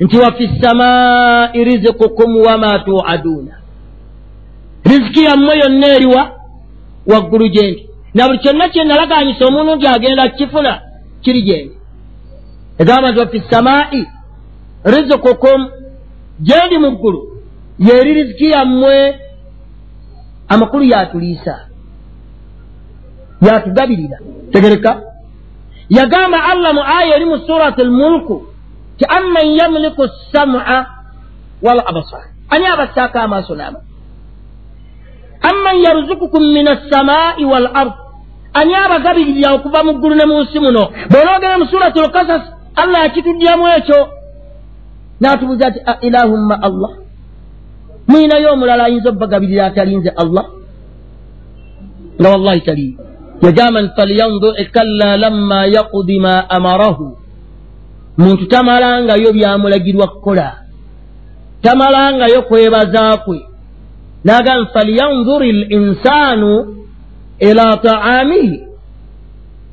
[0.00, 3.54] nti wafi samaai rizikukum wama tuaduuna
[4.84, 6.30] riziki yammwe yonna eriwa
[7.06, 10.80] waggulu gyendi na buli kyonna kyenalaganyisa omuntu nti agenda kukifuna
[11.22, 11.74] kiri gyendi
[12.78, 14.06] egamba nti wafi samaai
[14.84, 15.60] rizikukum
[16.40, 17.20] gyendi mu ggulu
[17.78, 19.20] yeri riziki yammwe
[20.48, 21.54] amakulu yatuliisa
[23.42, 24.18] yatugabirira.
[24.52, 25.00] Tegereka.
[25.90, 28.46] Yagamba allah mu aya eri mu surat almulku
[28.98, 30.86] ti amman yamliku sama
[31.62, 33.80] wal abasar ani abasaako amaaso naama
[35.42, 37.92] amman yarzukukum min assamai wal ard.
[38.54, 40.92] Ani abagabirirya okuva mu ggulu ne mu nsi muno?
[41.10, 42.42] Bw'onoogera mu surat lkasas
[42.74, 44.00] allah yakituddyamu ekyo.
[45.20, 46.92] N'atubuuza ti ilahumma allah.
[48.08, 50.44] Mwinayo omulala ayinza obbagabirira atalinze allah?
[52.20, 52.98] Nga wallahi taliyo
[53.42, 57.16] yagamba nti falyandur kalla lamma yakudi ma amarahu.
[58.18, 60.58] Muntu tamalangayo byamulagirwa kukola.
[61.62, 63.46] Tamalangayo kwebaza kwe.
[64.24, 66.76] Nagamba falyandur linsaanu
[67.38, 68.60] ila taamihi.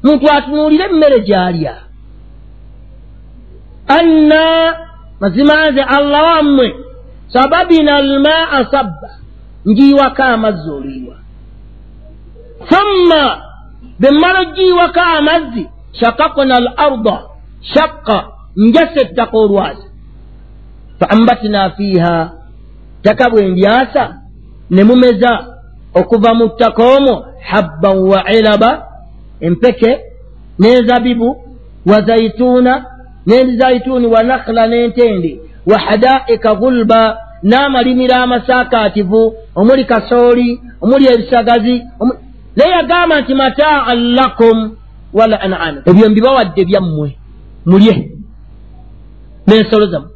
[0.04, 1.88] Muntu atunuulire emmere gyalya
[3.97, 4.75] anna
[5.19, 6.75] mazima nze allah wammwe
[7.34, 9.10] sababina almaa sabba
[9.65, 11.15] njiwako amazzi oliirwa
[12.69, 13.41] thumma
[13.99, 17.21] bwe mmala ogiyiwako amazzi shakakuna al arda
[17.62, 19.88] shakka njasa ettaka olwasi
[20.99, 22.32] fa ambatina fiiha
[23.02, 24.15] ttaka bwe ndyasa
[24.69, 25.45] ne mumeza
[25.93, 28.88] okuva mu ttaka omwo habban wa ilaba
[29.39, 29.99] empeke
[30.60, 31.43] n'enzabibu
[31.86, 32.86] wa zaituuna
[33.30, 35.32] n'enzaituuni wa nakhla n'entende
[35.70, 41.76] wa hadaika gulba n'amalimiro amasaakaativu omuli kasooli omuli ebisagazi
[42.56, 44.58] naye yagamba nti mataan lakum
[45.13, 47.10] wala an'amikum ebyo mbibawadde byammwe
[47.65, 47.96] mulye.
[49.48, 50.10] N'ensolo zammwe.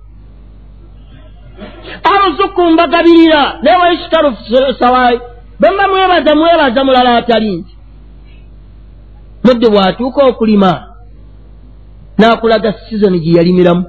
[2.11, 4.35] Aruzukum mbagabirira naye waishitaru
[4.79, 5.19] sawaayi
[5.59, 7.77] bemba mwebaza mwebaza mulala atali nti.
[9.43, 10.92] Mudde bw'atuuka okulima
[12.17, 13.85] n'akulaga sizoni gye yalimiramu.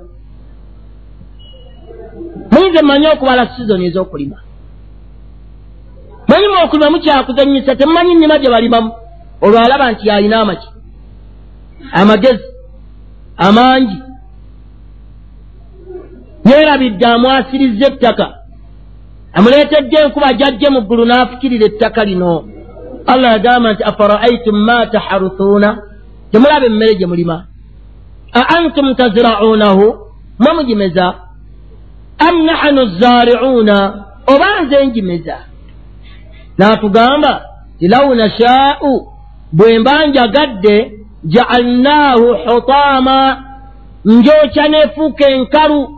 [2.51, 4.37] Muyinza mmanye okubala sizoni ez'okulima?
[6.29, 8.91] Manyimu okulima mukyakuzanyisa temumanyi nnima gye balimamu.
[9.41, 10.69] Olwo alaba nti yalina amaki
[11.93, 12.45] amagezi
[13.37, 13.99] amangi.
[16.49, 18.27] Yeerabidde amwasirizza ettaka.
[19.37, 22.45] Amuleetedde enkuba jajje mu ggulu n'afukirira ettaka lino.
[23.07, 25.69] Allah yagamba nti afaraaitum ma taharuthuuna
[26.33, 27.37] temulaba emmere gye mulima
[28.35, 29.99] a antum tazirauunahu
[30.39, 31.15] mwe mugimeza
[32.19, 35.37] am nahanu zaariuuna oba nze njimeza
[36.59, 37.43] n'atugamba
[37.79, 39.09] ti law nashaa'u
[39.53, 40.93] bwe mba njagadde
[41.25, 43.45] ja'alnaahu hutaama
[44.05, 45.89] njokya neefuuka enkalu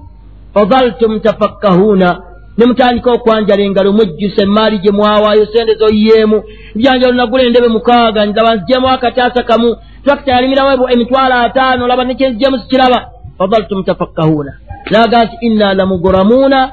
[0.54, 2.22] fadaltum tafakkahuuna
[2.58, 6.42] ne mutandika okwanjala engalo mwejjusa emaali gye mwawaayo sente zoyiyeemu
[6.76, 13.10] ebyanjalo nagula endebe mukaaga laba nzijemu akataasa kamu turakita yalimiramu emitwalo ataano laba nekyenzijemu sikiraba
[13.38, 14.52] fadaltum tafakkahuuna
[14.90, 16.72] naga nti inna lamuguramuuna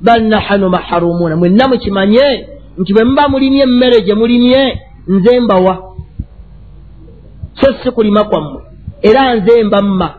[0.00, 5.94] bal nahanu maharumuuna mwenna mukimanye nti bwe muba mulimye emmere gye mulimye nze mbawa
[7.60, 8.62] so si kulima kwammwe
[9.02, 10.14] era nze mba mma.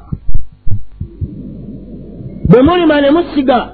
[2.50, 3.70] Bwe mulima ne musiga.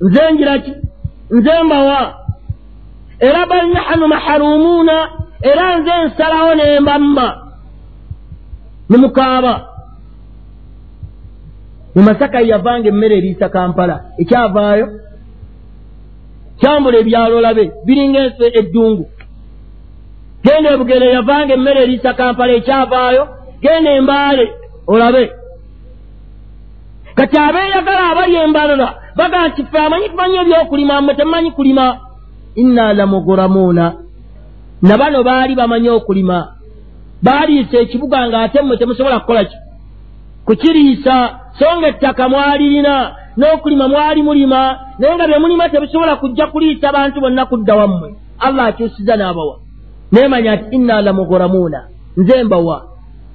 [0.00, 0.72] Nze ngira ki
[1.30, 2.14] nze mbawa
[3.18, 5.08] era bal nahanu maharumuuna
[5.42, 7.43] era nze nsalawo ne mba mma
[8.88, 9.68] ne mukaaba.
[11.94, 14.04] Mu masaka yavanga emmere eriisa kampala.
[14.18, 14.86] Ekyavaayo
[16.60, 19.04] kyambula ebyalo labe biringa enfe eddungu.
[20.44, 23.28] Genda ebugere yavanga emmere eriisa kampala ekyavaayo
[23.62, 24.44] genda embaale
[24.86, 25.30] olabe.
[27.14, 31.98] Kati abeeyagala abali embalala bagaa nti ffe amanyi tumanyi ebyokulima mmwe temumanyi kulima.
[32.54, 33.92] Inna lamuguramuuna.
[34.82, 36.53] Na bano baali bamanyi okulima
[37.24, 39.56] baaliisa ekibuga ng'ate mmwe temusobola kukola ki?
[40.46, 41.14] Kukiriisa
[41.58, 42.94] so nga ettaka mwalirina
[43.38, 44.60] n'okulima mwali mulima
[44.98, 48.08] naye nga bye mulima tebisobola kujja kuliisa bantu bonna kudda wammwe.
[48.46, 49.56] Allah akyusiza n'abawa.
[50.12, 51.80] Naye manya nti inna lamuguramuuna
[52.16, 52.78] nze mbawa.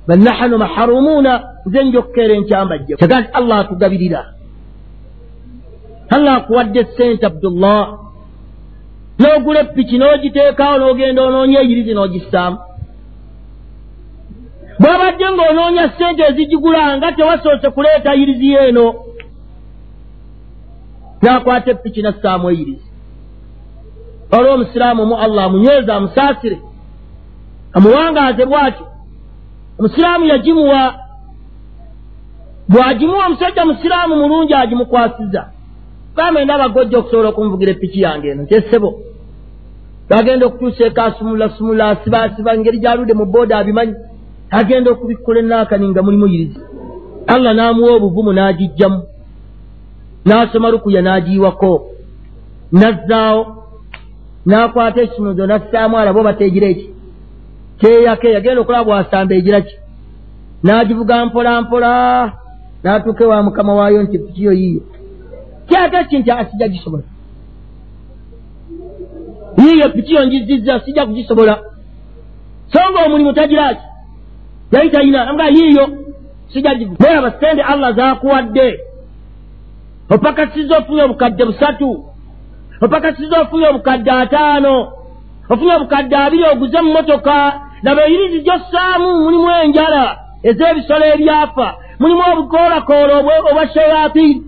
[0.07, 1.33] Banahanu maharumuuna
[1.65, 4.21] nze njokkeera enkyambajje kyagaa nti allah atugabirira.
[6.09, 7.81] Allah akuwadde sente abdullah.
[9.19, 12.57] N'ogula epiki n'ogiteekaawo n'ogenda onoonya eyirizi n'ogissaamu
[14.79, 18.85] bw'abadde ng'onoonya sente ezigigula nga tewasoose kuleeta yirizi yeeno
[21.21, 22.87] n'akwata epiki nassaamu eyirizi.
[24.35, 26.57] Olwo omusiraamu mu allah amunyweza amusaasire
[27.73, 28.85] amuwangaaze bw'atyo.
[29.79, 30.81] Omusiraamu yagimuwa
[32.71, 35.41] bw'agimuwa omusajja musiraamu mulungi agimukwasiza.
[36.15, 38.89] Bama enda abagojja okusobola okunvugira epiki yange eno ntyesebo
[40.09, 43.95] bagenda okutuusa ekasumula sumula asibasiba ngeri gyaludde mu booda abimanyi
[44.49, 46.59] agenda okubikola enaakani nga mulimu yirizi
[47.27, 49.01] allah n'amuwa obuvumu n'agijjamu
[50.25, 51.71] n'asoma rukuya n'agiyiwako.
[52.71, 53.41] Nazzaawo.
[54.45, 56.89] N'akwata ekimuzo nassaamu alaba oba tegira eki?
[57.79, 59.75] Kyeyake yagenda okulaba bwasamba egira ki?
[60.63, 61.91] N'agivuga mpola mpola.
[62.83, 64.81] N'atuuka ewa mukama waayo nti pikiyo yiiyo?
[65.67, 67.03] Kyate ki nti asijja gisobola
[69.57, 71.59] yiiyo pikiyo njizizza sijja kugisobola.
[72.71, 73.88] So nga omulimu tagiraki
[74.71, 75.89] yali talina nga yiiyo.
[76.53, 78.79] Sijja givu naye aba sente allah zakuwadde
[80.09, 82.05] opakasiza ofunye obukadde busatu.
[82.81, 84.91] Opakasiza ofunye obukadde ataano.
[85.49, 91.67] Ofunye obukadde abiri oguze mu motoka laba eyirizi gyossaamu mulimu enjala ez'ebisolo ebyafa
[91.99, 93.13] mulimu obukoolakoola
[93.49, 94.43] obwa shayatini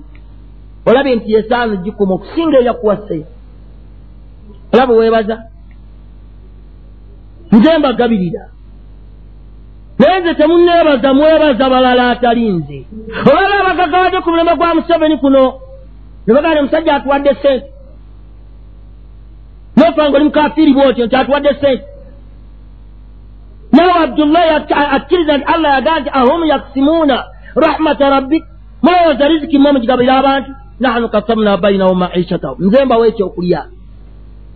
[0.86, 3.26] olabye nti yesaano gikuma okusinga eyakuwaseyo
[4.74, 5.44] olaba weebaza.
[7.52, 8.44] Nze mbagabirira
[10.02, 12.80] naye nze temunneebaza mwebaza balala atali nze.
[13.32, 15.44] Olaba abagagawadde ku mulema gwa museveni kuno
[16.28, 17.68] ne bagala ne musajja atuwadde sente
[19.78, 21.86] nofa nga oli mukafiiri bwotyo nti atuwadde sente
[23.76, 24.50] nawe abdullahi
[24.96, 27.18] akkiriza nti allah yagaa nti ahum yaksimuuna
[27.56, 28.44] rahmata rabbik
[28.84, 30.52] mulowooza riziki mwe mugigabira abantu?
[30.80, 33.66] Nahnu kasamna bainahum maishatahum nze mbawo ekyokulya.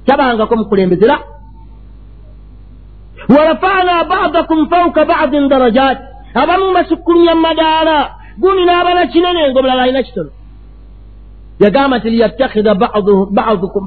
[0.05, 1.19] Kyabangako mukulembezera
[3.29, 5.97] warafana badakum fauka badin darajat
[6.33, 7.97] abamu basukkulumya madaala
[8.37, 10.31] gundi n'abana kinene ngaomulala alina kitono
[11.59, 12.75] yagamba nti liyattakhidha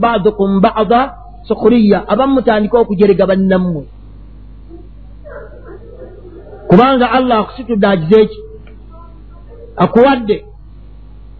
[0.01, 1.01] badukum bada
[1.49, 3.85] sukhuriya abamu mutandika okujerega bannammwe
[6.69, 8.41] kubanga allah akusitudde agize eki
[9.77, 10.45] akuwadde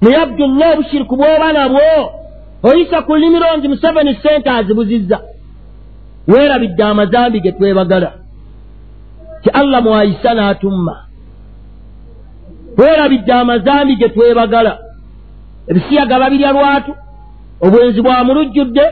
[0.01, 2.13] naye abdullah obushiriku bw'oba nabwo
[2.63, 5.19] oyisa ku limiro nti museveni sente azibuzizza
[6.29, 8.13] weerabidde amazambi ge twebagala.
[9.43, 10.95] Ti allah mwayisa n'atumma.
[12.79, 14.79] Weerabidde amazambi ge twebagala.
[15.69, 16.93] Ebisiyaga babirya lwatu.
[17.61, 18.85] Obwenzi bwamulujjudde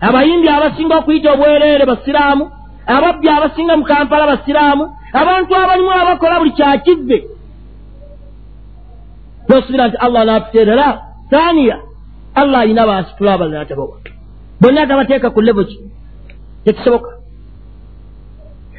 [0.00, 2.44] abayimbi abasinga okuyita obwereere basiraamu.
[2.86, 4.84] Ababbi abasinga mu kampala basiraamu.
[5.20, 7.18] Abantu abalimu abakola buli kyakizze
[9.48, 10.88] nosubira nti allah naatuteerera
[11.30, 11.76] thaniya
[12.34, 13.96] allah ayina baasitula abalala tabawa
[14.60, 15.76] bonna tabateeka ku levo ki
[16.64, 17.10] tekisoboka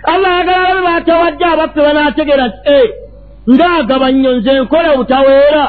[0.04, 2.80] allah ayagala babe batawadde abaffe banaategeera e
[3.54, 5.64] ngaagaba nnyo nze nkola obutaweera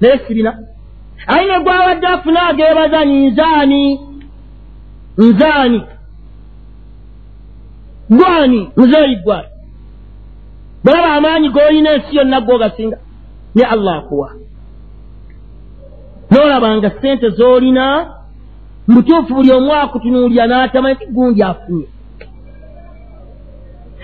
[0.00, 0.52] naye sirina
[1.26, 4.00] ayina gwawadde afuna ageebaza ni nzaani
[5.18, 5.80] nzaani
[8.10, 9.48] gwani muzeeyi gwani
[10.84, 12.98] bwalaba amaanyi g'olina ensi yonna googasinga
[13.54, 14.30] ne allah akuwa
[16.30, 17.84] noolabanga sente z'olina
[18.88, 21.86] mutuufu buli omu akutunuulira n'atamanyi ti gundi afunye.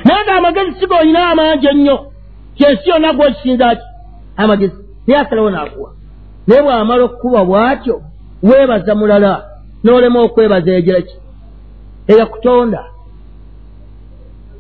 [0.04, 1.96] Naye nga amagezi si g'olina amangi ennyo.
[2.56, 3.86] Kyensi yonna gwokisinzaki
[4.36, 4.76] amagezi.
[5.06, 5.90] Naye asalawo n'akuwa.
[6.46, 7.96] Naye bw'amala okukuba bw'atyo
[8.42, 9.32] weebaza mulala
[9.84, 11.16] n'olema okwebaza egiraki
[12.08, 12.84] eyakutonda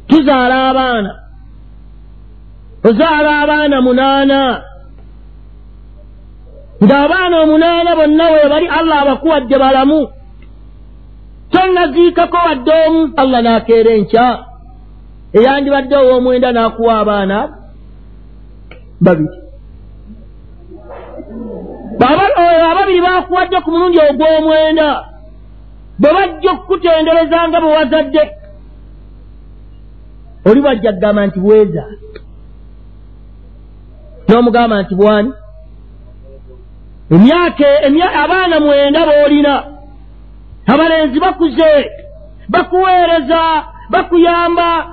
[0.08, 1.12] tuzaala abaana.
[2.84, 4.38] Ozaala abaana munaana
[6.84, 10.00] ng'abaana omunaana bonna we bali allah abakuwadde balamu.
[11.52, 14.26] Tonnaziikako wadde omu allah n'akeera enkya.
[15.36, 17.38] Eyandibadde ow'omwenda n'akuwa abaana
[19.00, 19.38] babiri.
[22.70, 24.88] Ababiri baakuwadde ku mulundi ogw'omwenda.
[26.00, 28.22] Bwe bajja okukutendereza nga bwe wazadde
[30.44, 31.84] oli bwajja kugamba nti bweza
[34.28, 35.32] n'omugamba nti bwani
[37.10, 39.64] emyaka abaana mwenda boolina.
[40.66, 41.90] Abalenzi bakuze
[42.48, 44.86] bakuweereza bakuyamba.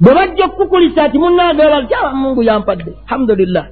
[0.00, 3.66] Bwe bajja okukukulisa ati munnange babatyaba mungu yampadde alhamdulillah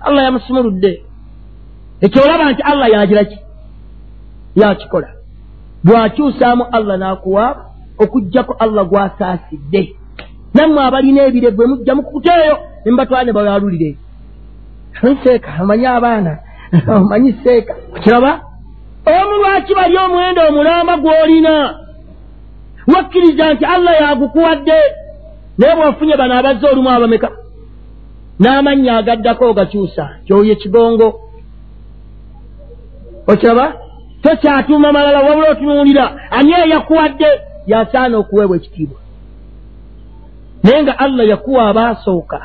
[0.00, 1.02] allah yamusumuludde.
[2.00, 3.38] Ekyo olaba nti allah yagiraki
[4.56, 5.08] yakikola.
[5.84, 7.64] Bwakyusaamu allah n'akuwaaba
[7.98, 9.96] okugjako allah gwasaasidde.
[10.54, 11.94] Nammwe abalina ebire bwe mujja
[12.84, 13.96] nembatwala ne balalulire
[15.24, 16.38] seeka omanyi abaana.
[16.96, 18.40] Omanyi seeka kiraba
[19.06, 21.74] omu lwaki bali omwenda omulamba gw'olina?
[22.86, 24.78] Wakkiriza nti allah yagukuwadde?
[25.58, 27.28] Naye bwafunye bano abazze olumu abameka?
[28.40, 30.04] N'amannya agaddako ogakyusa.
[30.24, 31.08] Kyoyo ekigongo.
[33.26, 33.66] Okiraba
[34.22, 36.06] tokyatuuma malala wabula otunuulira.
[36.30, 37.28] Ani eyakuwadde?
[37.66, 38.98] Yasaana okuweebwa ekitiibwa.
[40.62, 42.40] Naye nga allah yakuwa abaasooka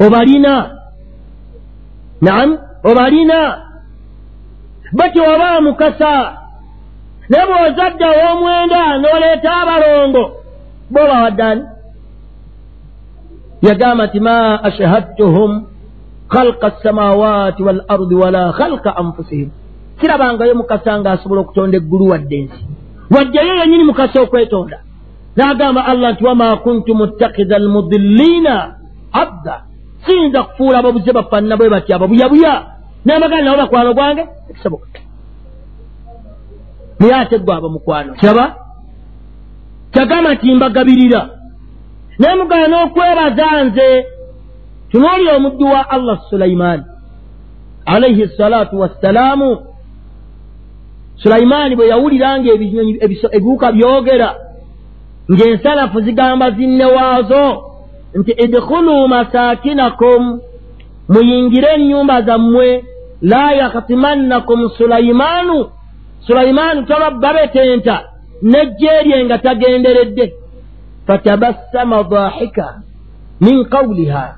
[0.00, 0.77] obalina
[2.20, 3.40] naam obalina.
[4.92, 6.14] Bati waba mukasa.
[7.28, 10.24] Naye bw'ozadde ow'omwenda n'oleeta abalongo
[10.92, 11.62] boobawaddaani
[13.62, 14.36] yagamba nti ma
[14.68, 15.50] ashhadtuhum
[16.32, 19.50] khalqa asamawaati wal ardi wala khalqa anfusihim.
[20.00, 22.62] Kirabangayo mukasa ng'asobola okutonda eggulu wadde ensi.
[23.12, 24.78] Waddeyo yennyini mukasa okwetonda.
[25.36, 28.54] N'agamba allah nti wama kuntu muttakida almudilliina
[29.12, 29.67] abda
[30.06, 32.54] siyinza kufuula ababuze bafaanana bwe bati ababuyabuya.
[33.04, 35.00] N'amagana nabo bakwano gwange ekisoboka
[37.00, 38.56] naye ate gwe aba mukwano kiraba
[39.92, 41.20] kyagamba nti mbagabirira.
[42.18, 43.88] Naye mugana n'okwebaza nze
[44.90, 46.84] tunoolya omuddu wa allah sulaimaani
[47.86, 49.50] alaihi salaatu wassalaamu.
[51.22, 52.50] Sulaimaani bwe yawuliranga
[53.36, 54.28] ebiwuka byogera
[55.32, 57.44] ng'ensalafu zigamba zinne waazo
[58.14, 60.40] nti idkhulu masakinakum
[61.08, 62.84] muyingire ennyumba zammwe
[63.22, 65.70] la yakhtimannakum sulaimaanu
[66.26, 68.04] sulaimaanu tababba betenta
[68.42, 70.34] nejjeerye nga tagenderedde.
[71.06, 72.82] Fatabassama daahika
[73.40, 74.34] min qawliha.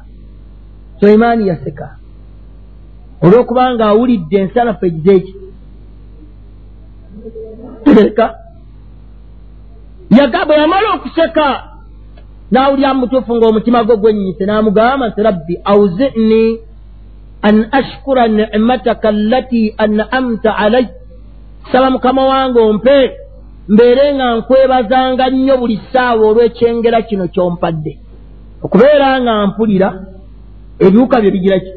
[1.00, 1.96] Sulaimaani yaseka.
[3.22, 5.34] Olw'okubanga awulidde ensalafu egizeeki
[7.84, 8.34] tereka.
[10.10, 11.69] Yagabwe yamala okuseka
[12.50, 16.58] n'awulira mutuufu ng'omutima gwe gwennyise n'amugamba nti rabbi auzini
[17.42, 20.86] an ashkura nimataka allati an'amta alay.
[21.72, 23.16] Saba mukama wange ompe
[23.68, 27.98] mbeere nga nkwebazanga nnyo buli ssaawa olw'ekyengera kino kyompadde.
[28.64, 29.88] Okubeera nga mpulira
[30.78, 31.72] ebiwuka bye bigira ki?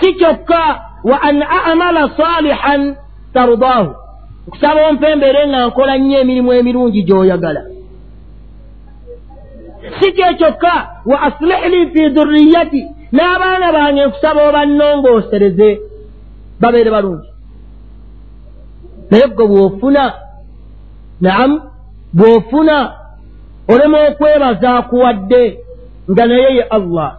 [0.00, 2.96] Si kyokka wa an amala salihan
[3.34, 3.90] tardaahu
[4.48, 7.77] okusaba ompe mbeere nga nkola nnyo emirimu emirungi gy'oyagala
[10.00, 10.74] si kyekyokka
[11.06, 12.82] wa aslihli fi dhurriyati
[13.12, 15.68] n'abaana bange nkusaba obannongoosereze
[16.60, 17.28] babeere balungi.
[19.10, 20.04] Naye gwe bw'ofuna
[21.20, 21.60] naamu
[22.16, 22.76] bw'ofuna
[23.72, 25.58] olema okwebaza akuwadde
[26.10, 27.10] nga naye ye allah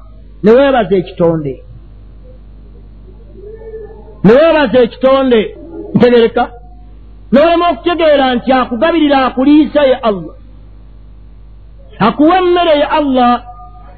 [0.44, 1.54] ne weebaza ekitonde.
[4.24, 5.40] Ne weebaza ekitonde
[5.96, 6.44] ntegereka.
[7.32, 10.39] N'olema okutegeera nti akugabirira akuliisa ye allah
[12.00, 13.44] akuwa emmere ye allah.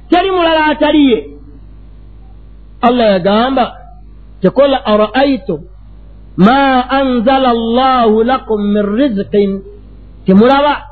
[0.10, 1.32] Teri mulala atali ye
[2.82, 3.66] allah yagamba
[4.42, 5.62] tekola araaitum
[6.38, 9.62] ma anzala allahu lakum min rizikin
[10.26, 10.90] temulaba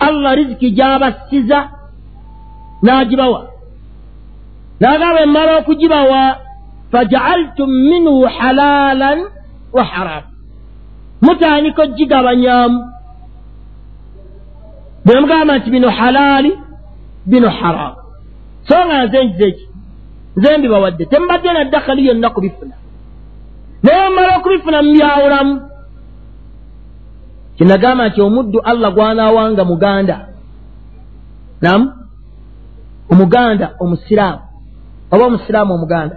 [0.00, 1.58] allah riziki gy'abassiza
[2.82, 3.40] n'agibawa
[4.80, 6.22] n'agamba emmala okugibawa
[6.92, 9.18] fajaaltum minhu halaalan
[9.76, 10.24] wa haraam
[11.20, 12.80] mutandika ogigabanyamu
[15.04, 16.58] bwe mugamba nti bino halaali
[17.26, 17.96] bino haraamu
[18.68, 19.68] so nga nze njize eki
[20.36, 22.74] nze mbibawadde tembadde naddakali yonna kubifuna.
[23.82, 25.54] Naye mmala okubifuna mubyawulamu
[27.56, 30.28] kyenagamba nti omuddu allah gwanaawanga muganda.
[31.60, 31.92] Namu
[33.10, 34.42] omuganda omusiraamu.
[35.10, 36.16] Oba omusiraamu omuganda?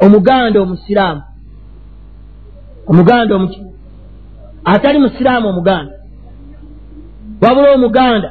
[0.00, 1.22] Omuganda omusiraamu.
[2.86, 3.62] Omuganda omuki
[4.64, 5.99] atali musiraamu omuganda
[7.42, 8.30] wabula omuganda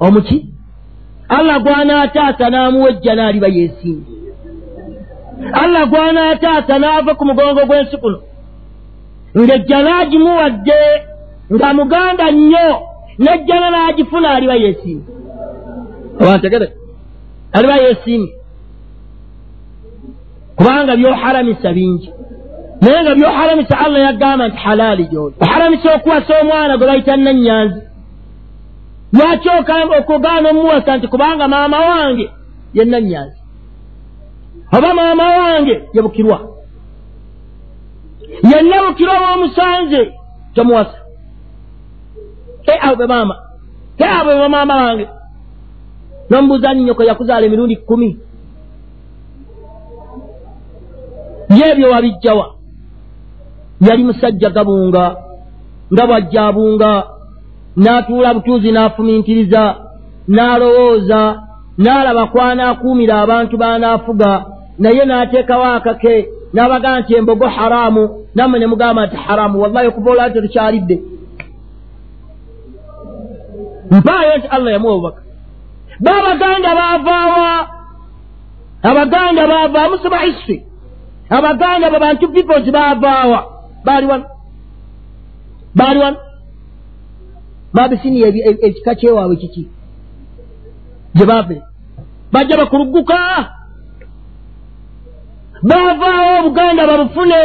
[0.00, 0.46] omuki?
[1.28, 4.14] Allah gwanaataasa n'amuwa ejja n'aliba yeesimbye
[5.52, 8.18] allah gwanaataasa n'ava ku mugongo gw'ensi kuno.
[9.38, 10.80] Ng'ejja n'agimuwadde
[11.54, 12.68] nga muganda nnyo
[13.22, 15.12] n'ejjana n'agifuna aliba yeesimbye
[16.20, 16.68] abantegere
[17.52, 18.32] aliba yeesimbye
[20.56, 22.10] kubanga byoharamisa bingi.
[22.80, 25.34] Naye nga byoharamisa allah yagamba nti halaali gyoli.
[25.40, 27.80] Oharamisa okuwasa omwana gwe bayita nannyanzi
[29.12, 29.48] lwaki
[29.98, 32.30] okugaana omuwasa nti kubanga maama wange
[32.74, 33.40] ye nannyanzi.
[34.72, 36.38] Oba maama wange yebukirwa
[38.42, 40.12] yenna bukirwa bwomusanze
[40.54, 40.98] tomuwasa.
[42.80, 43.36] Abo be maama
[43.98, 45.08] e abo be maama wange.
[46.30, 48.18] Nomubuuza ninyoko yakuzaala emirundi kkumi.
[51.56, 52.54] Yeebyo wabijjawa.
[53.80, 55.16] Yali musajja gabunga
[55.92, 57.19] nga bwajja abunga
[57.82, 59.62] n'atuula butuuzi n'afumintiriza
[60.34, 61.20] n'alowooza
[61.78, 64.30] n'alaba kwanaakuumira abantu baanaafuga
[64.78, 66.14] naye n'ateekawo akake
[66.54, 68.02] n'abagaa nti embogo haraamu
[68.34, 70.96] nammwe ne mugamba nti haraamu wallahi okuva olwali tetukyalidde.
[73.90, 75.20] Mpaayo nti allah yamuwa obubaka
[76.04, 77.68] baabaganda baavaawa
[78.82, 80.58] abaganda baava musoma history.
[81.30, 83.40] Abaganda babantu peoples baavaawa.
[83.84, 84.24] Baali wano.
[85.74, 86.16] Baali wano
[87.74, 88.28] babisiniya
[88.66, 89.68] ekika kyewaabwe kiki?
[91.14, 91.62] Gye baavire
[92.32, 93.18] bajja bakulugguka.
[95.62, 97.42] Baavaawo obuganda babufune.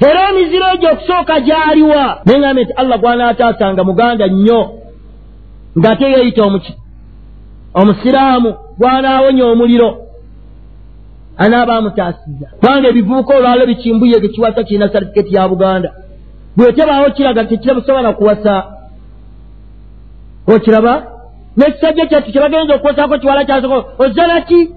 [0.00, 2.04] Era emiziro egyo okusooka gyaliwa.
[2.26, 4.60] Neŋgambe nti allah gwanaataasanga muganda nnyo
[5.78, 6.72] ng'ate yeeyita omuki
[7.74, 9.90] omusiraamu gwanaawonya omuliro.
[11.38, 15.92] Anaaba amutaasiza kubanga ebivuuka olwalo bikimbuye gekiwasa kirina satifiketi ya buganda
[16.56, 18.64] bwetebaawo kiraga tekirabusobola kuwasa.
[20.46, 20.94] Okiraba?
[21.56, 24.70] Nekisajja kyattu kyebagenza okuwasaako kiwala kyasoko ozanaki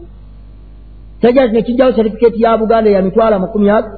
[1.21, 3.89] sajja nekijjawo satifiketi ya buganda ya mitwalo amakumi ago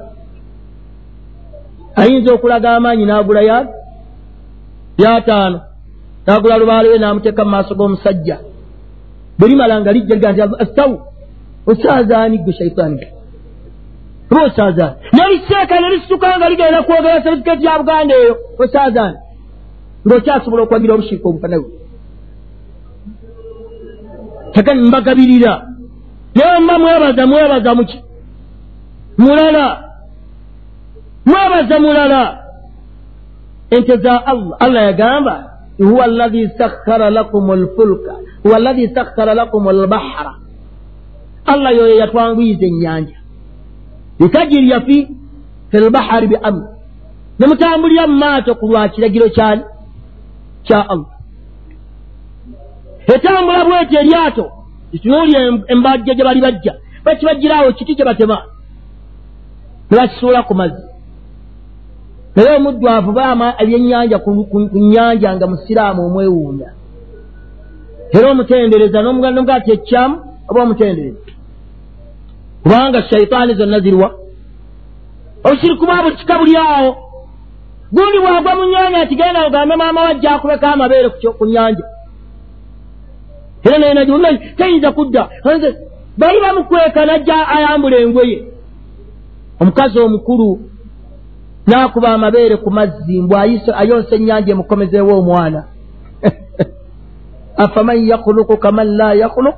[1.96, 3.58] ayinza okulaga amaanyi n'agula ya
[4.98, 5.60] yataano
[6.26, 8.36] n'agula lubaalo we n'amuteeka mu maaso g'omusajja.
[9.38, 11.00] Bwe limala nga lijja liga nti astawu
[11.66, 13.06] osaazaani gwe shaitaani
[14.32, 18.34] oba osaazaani neliseeka nelisituka nga ligenda kwogera satifiketi ya buganda eyo.
[18.58, 19.18] Osaazaani
[20.06, 21.64] ng'okyasobola okwagira obushirika obufanawe
[24.54, 25.52] taka mbagabirira.
[26.34, 27.98] Naye mba mwebaza mwebaza muki
[29.18, 29.66] mulala.
[31.26, 32.38] Mwebaza mulala.
[33.70, 34.56] Ente za allah.
[34.60, 38.12] Allah yagamba huwa allahi sakhara lakum lfulka
[38.42, 40.34] huwa allahi sakhara lakum lbahara
[41.46, 43.16] allah yoyo yatwanguyiza ennyanja
[44.20, 45.08] likajirya fi
[45.70, 46.68] fi lbahari bi amri
[47.38, 49.62] nemutambulira mu maato ku lwa kiragiro kyani
[50.66, 51.12] kya allah.
[53.14, 54.44] Etambula bwetyo eryato
[54.90, 55.40] kitunuulya
[55.72, 56.72] embajja gye bali bajja.
[57.04, 58.38] Bakibajjiraawo kiti kye batema?
[59.90, 60.86] Ne bakisuula ku mazzi.
[62.36, 66.68] Naye omuddu avuba ebyennyanja ku nnyanja nga musiraamu omwewunda
[68.12, 70.16] era omutendereza nomugaa ti ekyamu
[70.48, 71.31] oba omutendereza
[72.62, 74.14] kubanga shaitaani zonna ziriwa.
[75.44, 76.96] Obusiriku bwa buli kika buli awo.
[77.92, 81.84] Gundi bwagwa mu nyanja ati genda ogambe maama wajja akubeko amabeere ku nyanja
[83.64, 85.28] era naye nagiunayi tayinza kudda.
[86.18, 88.44] Bali bamukweka najja ayambula engoye.
[89.60, 90.60] Omukazi omukulu
[91.66, 93.36] n'akuba amabeere ku mazzi mbw
[93.74, 95.64] ayonsa ennyanja emukomezeewo omwana.
[97.56, 99.54] Afaman yakhuluku kaman la yakhuluk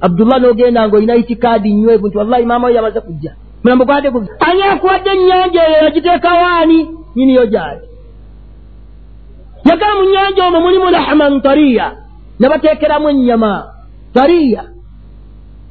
[0.00, 3.32] abdullah n'ogenda nga olina itikaadi nywevu nti wallahi maama we yamaze kujja.
[3.64, 4.08] Mulambo gwade
[4.40, 7.86] ani akuwadde ennyanja eyo yagiteekawaani nyiniyo gyali.
[9.64, 11.96] Yagala mu nnyanja omwo mulimu lahman tariya
[12.38, 13.72] ne bateekeramu ennyama.
[14.14, 14.64] Tariya.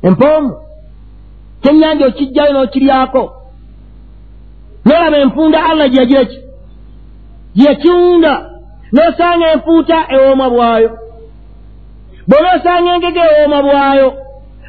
[0.01, 0.55] Empoomu
[1.61, 3.23] kyennyanja okijjayo n'okiryako.
[4.85, 6.37] N'olaba empunda allah gye yagira ki
[7.55, 8.33] gyekiwunda
[8.93, 10.89] n'osanga enfuuta ewooma bwayo
[12.29, 14.07] bw'onoosanga engege ewooma bwayo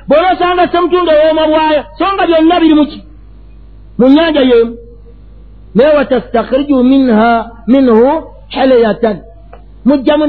[0.09, 3.01] bw'onoosanga semutundu ewooma bwayo so nga byonna biri muki
[4.01, 4.77] mu nnyanja y'emu.
[5.75, 8.09] Naye watastakhriju minha minhu
[8.49, 9.17] heleyatan
[9.85, 10.25] mujjamu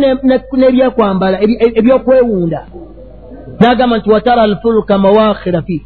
[0.57, 1.37] n'ebyekwambala
[1.79, 2.59] ebyokwewunda.
[3.59, 5.77] N'agamba nti watara alfulka mawakhira fi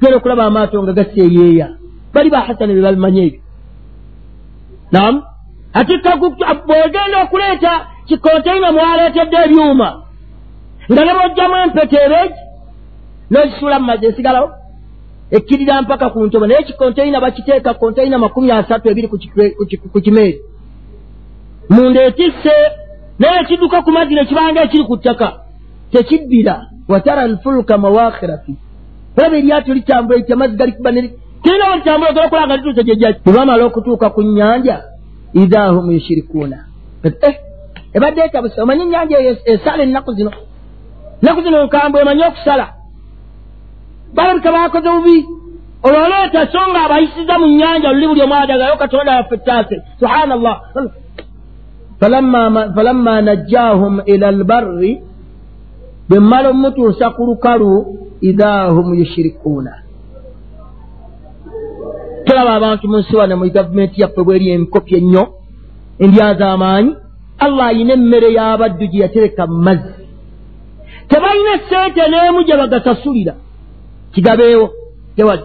[0.00, 1.68] gera okulaba amaato nga gaseeyeeya.
[2.14, 3.40] Bali bahasani be babimanyi ebyo.
[4.92, 5.14] Nam
[5.72, 5.94] ati
[6.66, 7.72] bwegenda okuleeta
[8.06, 9.88] kikonteina mwaleetedde ebyuma
[10.92, 12.40] nga ne bojjamu empeta ebeegi
[13.30, 14.48] n'ozisuula mu mazzi esigalawo
[15.36, 19.08] ekkirira mpaka ku ntobo naye kikonteina bakiteeka konteina makumi asatu ebiri
[19.92, 20.38] ku kimeeri.
[21.70, 22.54] Munda etisse
[23.18, 25.28] naye ekidduka ku mazzi ne kibanga ekiri ku ttaka
[25.92, 26.54] tekibbira
[26.88, 28.52] watara alfulka mawakhira fi.
[29.18, 30.90] Olaba eryato litambula iti amazzi gali kuba
[31.42, 34.76] kirina we litambula ogala okulanga lituuse gyejjaki bwe bamala okutuuka ku nnyanja
[35.34, 36.58] idha hum yushirikuuna.
[37.04, 37.34] Eh
[37.94, 40.30] ebadde etabuse omanyi ennyanja eyo esala ennaku zino
[41.22, 42.66] ennaku zino nkambwe emanyi okusala.
[44.14, 45.18] Balabika bakoze bubi.
[45.82, 50.56] Olwoleeta so nga abayisiza mu nnyanja luli buli omwadagayo katonda yaffe ttaase subhanallah.
[52.74, 55.02] Falamma najjahum ila albarri
[56.08, 57.70] bwe mmala omutuusa ku lukalu
[58.20, 59.72] idha hum yushirikuuna
[62.24, 65.24] tulaba abantu mu nsi wane mu gavumenti yaffe bweri enkopya ennyo
[66.04, 66.92] endyaz'amaanyi
[67.44, 69.99] allah ayina emmere y'abaddu gye yatereka mu mazzi
[71.10, 73.34] tebalina sente n'emu gye bagasasulira.
[74.12, 74.70] Kigabeewo
[75.16, 75.42] tewali.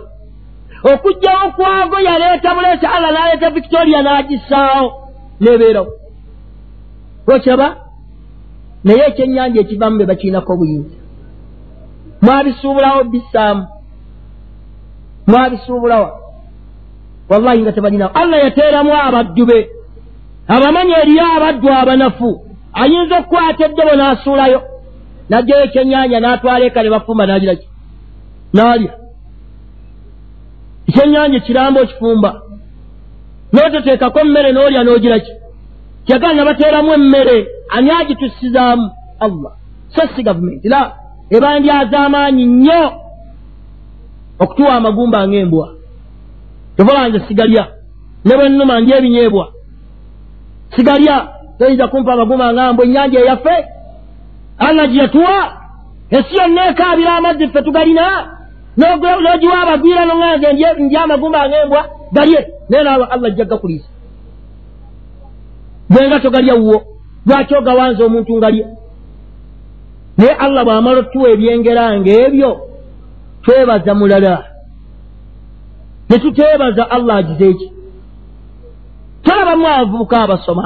[0.93, 4.87] Okugjawo kwago yaleeta buleesi allah n'aleeta victoria n'agissaawo
[5.41, 5.91] neebeerawo
[7.33, 7.67] okiraba
[8.83, 10.95] naye ekyennyanja ekivamu be bakiinako obuyinza.
[12.21, 13.67] Mwabisuubulawo bissaamu.
[15.27, 16.19] Mwabisuubulawa
[17.29, 18.11] wallahi nga tebalinawo.
[18.13, 19.69] Allah yateeramu abaddu be.
[20.47, 22.29] Abamanyi eriyo abaddu abanafu.
[22.73, 24.61] Ayinza okukwata eddebo n'asuulayo
[25.29, 27.67] najjayo ekyennyanja n'atwala eka ne bafumba n'agiraki
[28.53, 28.93] n'alya.
[30.89, 32.31] Ekyennyanja ekirambo okifumba.
[33.53, 35.33] N'ototeekako emmere n'olya n'ogiraki
[36.05, 37.37] kyagala nabateeramu emmere
[37.75, 39.51] ani agitusizaamu allah.
[39.93, 40.81] So si gavumenti la
[41.29, 42.81] eba ndyaz'amaanyi nnyo
[44.39, 45.67] okutuwa amagumba ng'embwa.
[46.77, 47.67] Tovalanze sigalya.
[48.25, 49.45] Ne bwe nnuma ndya ebinyeebwa.
[50.75, 51.27] Sigalya.
[51.59, 53.55] Toyinza kumpa amagumba ngambwa ennyanja eyaffe
[54.57, 55.37] allah gye yatuwa
[56.09, 58.05] ensi yonna ekaabira amazzi ffe tugalina
[58.77, 60.47] n'ogiwa abagwira noŋanze
[60.79, 61.81] ndya amagumba ng'embwa
[62.15, 62.39] galye.
[62.69, 63.89] Naye naaba allah jja gakuliisa.
[65.89, 66.77] Bwenga togalya wuwo
[67.25, 68.65] lwaki ogawanza omuntu ngalye
[70.17, 72.51] naye allah bw'amala otuwa ebyengera ng'ebyo
[73.43, 74.43] twebaza mulala.
[76.09, 77.71] Ne tuteebaza allah agize eki
[79.23, 80.65] tolabamu abavubuka abasoma.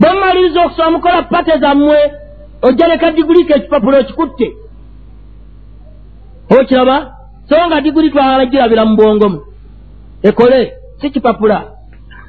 [0.00, 1.98] Bwemumaliriza okusoma mukola pate zammwe
[2.62, 4.48] ojja leka digulika ekipapulo ekikutte
[6.50, 6.96] okiraba?
[7.48, 9.40] So nga diguli twala girabira mu bwongomu
[10.22, 11.64] ekole si kipapula.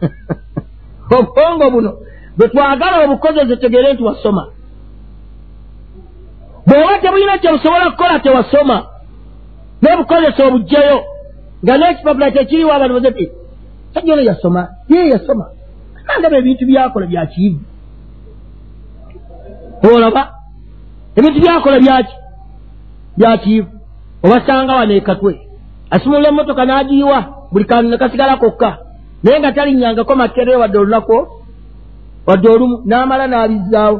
[1.17, 1.91] Obwongo buno
[2.37, 4.47] bwe twagala obukozese tegere nti wasoma.
[6.67, 8.77] Bw'oba tebulina kyebusobola kukola tewasoma.
[9.81, 10.97] N'obukozesa obugjeyo
[11.63, 13.25] nga n'ekipapula kyekiriwo abantu baze ti
[13.93, 14.61] sajja ono yasoma.
[14.89, 15.45] Ye yasoma.
[16.07, 17.59] Andaba ebintu byakola byakiivu
[19.83, 20.23] olaba
[21.15, 22.13] ebintu byakola byaki?
[23.17, 23.69] Byakiivu.
[24.23, 25.33] Obasanga wano ekatwe
[25.89, 27.19] asumula emmotoka n'agiyiwa
[27.51, 28.77] buli kantu ne kasigala kokka.
[29.23, 31.27] Naye nga talinyangako makerere wadde olunaku
[32.27, 33.97] wadde olumu n'amala n'abizzaawo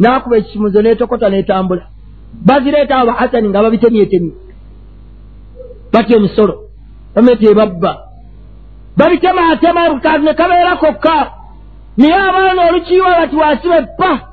[0.00, 1.84] n'akuba ekikimuzo n'etokota n'etambula.
[2.46, 4.32] Bazireetaawo bahasani nga babitemyetemye
[5.92, 6.54] batya emisolo
[7.14, 7.92] bamete ebabba
[8.96, 11.16] babitemaatema kantu ne kabeera kokka.
[11.96, 14.29] Naye abaana olukiiwa bati wasiba eppa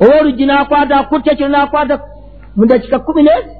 [0.00, 1.94] oba oluggi n'akwata akutta ekiro n'akwata
[2.56, 3.54] mu dakika kumi nezi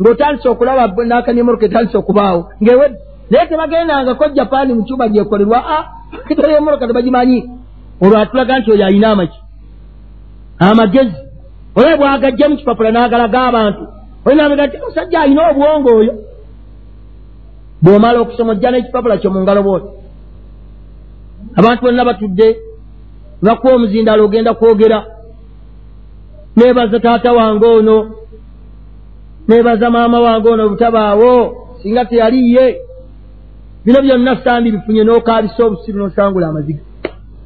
[0.00, 2.40] ng'otandise okulaba n'akanyemoroka etandise okubaawo.
[2.60, 2.98] Ng'ewedde
[3.30, 5.84] naye tebagendangako japaani mu kyumba gyekolerwa a ah,
[6.28, 7.38] kitoleyemoroka tebagimanyi
[8.02, 9.38] olwo atulaga nti oyo ayina amaki
[10.58, 11.16] amagezi.
[11.76, 13.82] Olwe bwagajja mu kipapula n'agalaga abantu.
[14.26, 16.14] Oyinamega ti omusajja ayina obwongo oyo.
[17.82, 20.04] Bw'omala okusoma ojja n'ekipapula kyo mu ngalo bwoti
[21.56, 22.56] abantu bonna batudde
[23.42, 25.13] bakuwa omuzindalo ogenda kwogera
[26.56, 28.10] neebaza taata wange ono.
[29.48, 32.80] Neebaza maama wange ono butabaawo singa teyaliye
[33.84, 36.82] bino byonna sandi bifunye n'okaabisa obusiru n'osangula amaziga.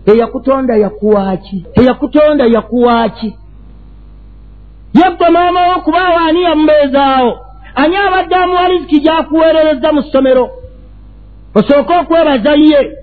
[0.06, 3.36] Eyakutonda yakuwaaki eyakutonda yakuwaaki
[4.94, 7.40] yebwe maama wo okubaawo ani yamubeezaawo?
[7.74, 10.50] Ani abadde amuwa riziki gyakuweerereza mu ssomero?
[11.54, 12.96] Osooke okwebaza ye.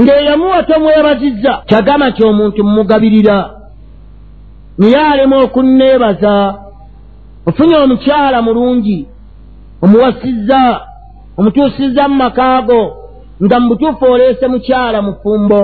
[0.00, 1.62] Ng'eyamuwa tomwebazizza.
[1.66, 3.55] Kyagamba nti omuntu mumugabirira
[4.78, 6.34] naye alema okunneebaza
[7.46, 9.06] ofunye omukyala mulungi
[9.82, 10.80] omuwasizza
[11.38, 12.80] omutuusizza mu makaago
[13.44, 15.60] nga mu butuufu oleese mukyala mufumbo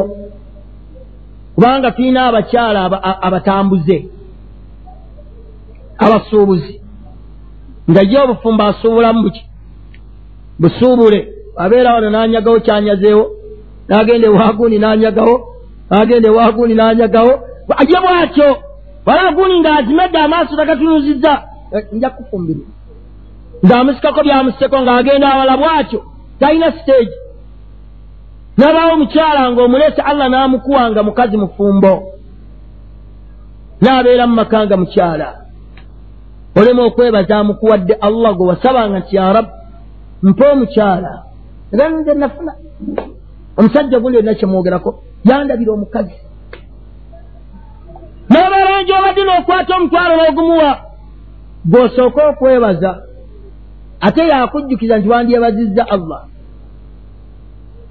[1.54, 2.78] kubanga tulina abakyala
[3.26, 3.96] abatambuze
[5.98, 6.80] abasuubuzi.
[7.90, 9.44] Nga ye obufumbo asuubulamu buki?
[10.58, 11.28] Busuubule.
[11.56, 13.24] Abeera wano n'anyagawo kyanyazeewo
[13.88, 15.34] n'agenda ewaguuni n'anyagawo
[15.90, 17.32] n'agenda ewaguuni n'anyagawo.
[17.88, 18.48] Ye bw'atyo
[19.06, 21.42] wala aguuni ng'azimedde amaaso tagatunuzizza.
[21.72, 22.66] Eh, nja kufumbirwa.
[23.66, 26.00] Ng'amusikako byamuseko ng'agenda awala bw'atyo
[26.40, 27.16] talina siteegi
[28.58, 31.92] nabaawo omukyala ng'omuleese allah n'amukuwanga mukazi mufumbo
[33.82, 35.28] n'abeera mu maka nga mukyala.
[36.58, 39.52] Olema okwebaza amukuwadde allah gwe wasabanga nti ya rabu
[40.22, 41.12] mpa omukyala.
[41.72, 42.52] Era nze nafuna.
[43.56, 44.90] Omusajja gundi olina kyemwogerako
[45.24, 46.14] yandabira omukazi
[48.32, 50.72] n'obeera ngyobadde n'okwata omutwalo n'ogumuwa?
[51.70, 52.90] Gw'osooka okwebaza
[54.06, 56.20] ate yakujjukiza nti wandyebazizza allah.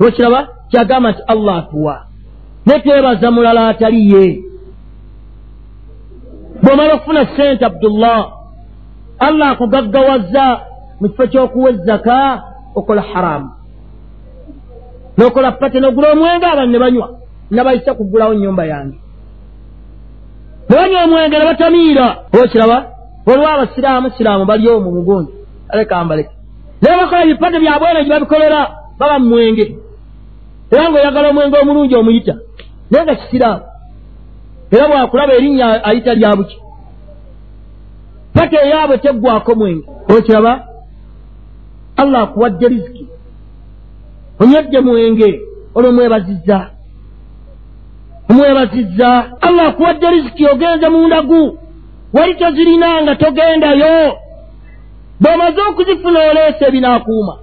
[0.06, 0.39] Okiraba
[0.70, 1.96] kyagamba nti allah atuwa.
[2.66, 4.26] Ne twebaza mulala ataliye
[6.64, 8.20] bw'omala okufuna sente abdullah
[9.20, 10.46] allah akugaggawazza
[11.00, 12.44] mu kifo ky'okuwa ezzaka
[12.76, 13.50] okola haramu.
[15.18, 17.08] N'okola pate n'ogula omwenge abantu ne banywa.
[17.52, 18.98] Nabayisa kugulawo nyumba yange
[20.72, 22.07] ne banywa omwenge ne batamiira
[22.43, 22.78] okiraba
[23.26, 25.32] waliwo abasiraamu siraamu bali omu mugundi
[25.69, 26.32] aleka mbaleke
[26.82, 28.61] naye bakola ebipate byabwene gye babikolera
[28.99, 29.65] baba mu mwenge.
[30.72, 32.36] Era ng'oyagala omwenge omulungi omuyita
[32.89, 33.63] naye nga kisiraamu.
[34.72, 36.57] Era bwakulaba erinnya ayita lyabuki
[38.34, 39.86] pate eyaabwe teggwako mwenge.
[40.09, 40.67] Okiraba
[41.97, 43.05] allah akuwadde riziki.
[44.39, 45.41] Onywedde mwenge
[45.76, 46.57] olwomwebazizza
[48.32, 49.10] omwebazizza
[49.42, 51.58] allah akuwadde riziki ogenze mundagu
[52.14, 54.18] wali tozirina nga togendayo.
[55.22, 57.36] Bw'omaze okuzifuna oleese ebinaakuuma.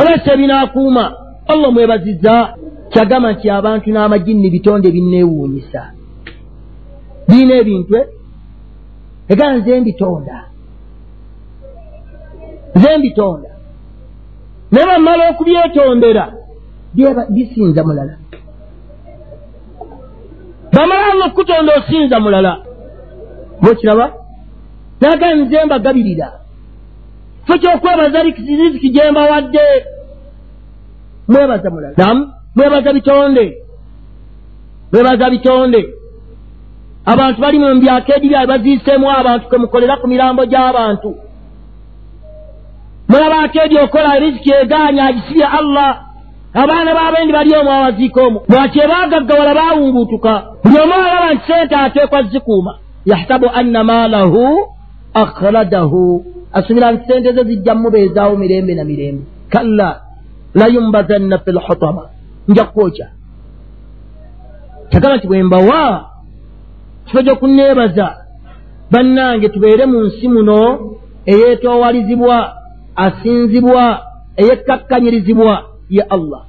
[0.00, 1.04] Oleese ebinaakuuma.
[1.50, 2.34] Allah omwebazizza
[2.92, 5.82] kyagamba nti abantu n'amajinni bitonde binneewuunyisa.
[7.28, 8.02] Biina ebintu e
[9.32, 10.36] egaa nze mbitonda.
[12.76, 13.50] Nze mbitonda.
[14.70, 16.24] Naye bamala okubyetondera
[17.34, 18.14] bisinza mulala
[20.78, 22.52] bamalanga okukutonda osinza mulala.
[23.62, 24.12] Bwekiraba
[25.00, 26.32] naga nze mbagabirira.
[27.46, 29.66] Fe kyokwebaza riziki gye mbawadde.
[31.28, 31.94] Mwebaza mulala.
[31.96, 33.58] Namu mwebaza bitonde.
[34.92, 35.94] Mwebaza bitonde.
[37.06, 41.10] Abantu bali mu mbyaka edi byabe baziiseemu abantu kemukolera ku mirambo gy'abantu.
[43.08, 46.07] Mulabaako edi okola riziki egaanya agisibye allah
[46.54, 50.32] abaana b'abendi bali omu awaziika omu lwaki ebaagaggawala baawunguutuka
[50.64, 52.72] buli omu alaba nti sente ateekwa zikuuma.
[53.04, 54.42] Yahsabu anna maalahu
[55.14, 56.24] akhradahu.
[56.52, 59.22] Asubira nti sente ze zijja mubeezaawo mirembe na mirembe.
[59.48, 60.00] Kalla
[60.54, 62.02] layumbazanna fi lhutama
[62.48, 63.08] nja kukwokya
[64.90, 66.10] kyagamba nti bwe mbawa
[67.06, 68.16] kifo gy'okunneebaza
[68.90, 70.58] bannange tubeere mu nsi muno
[71.26, 72.36] eyeetoowalizibwa
[72.96, 73.84] asinzibwa
[74.36, 76.42] eyekkakkanyirizibwa ye allah.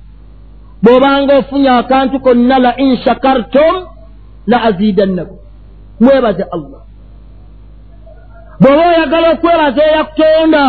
[0.84, 3.76] Bw'obanga ofunye akantu konna la in shakartum
[4.48, 5.38] la aziidannakum
[6.00, 6.82] mwebaze allah.
[8.60, 10.66] Bw'oba oyagala okwebaza eyakutonda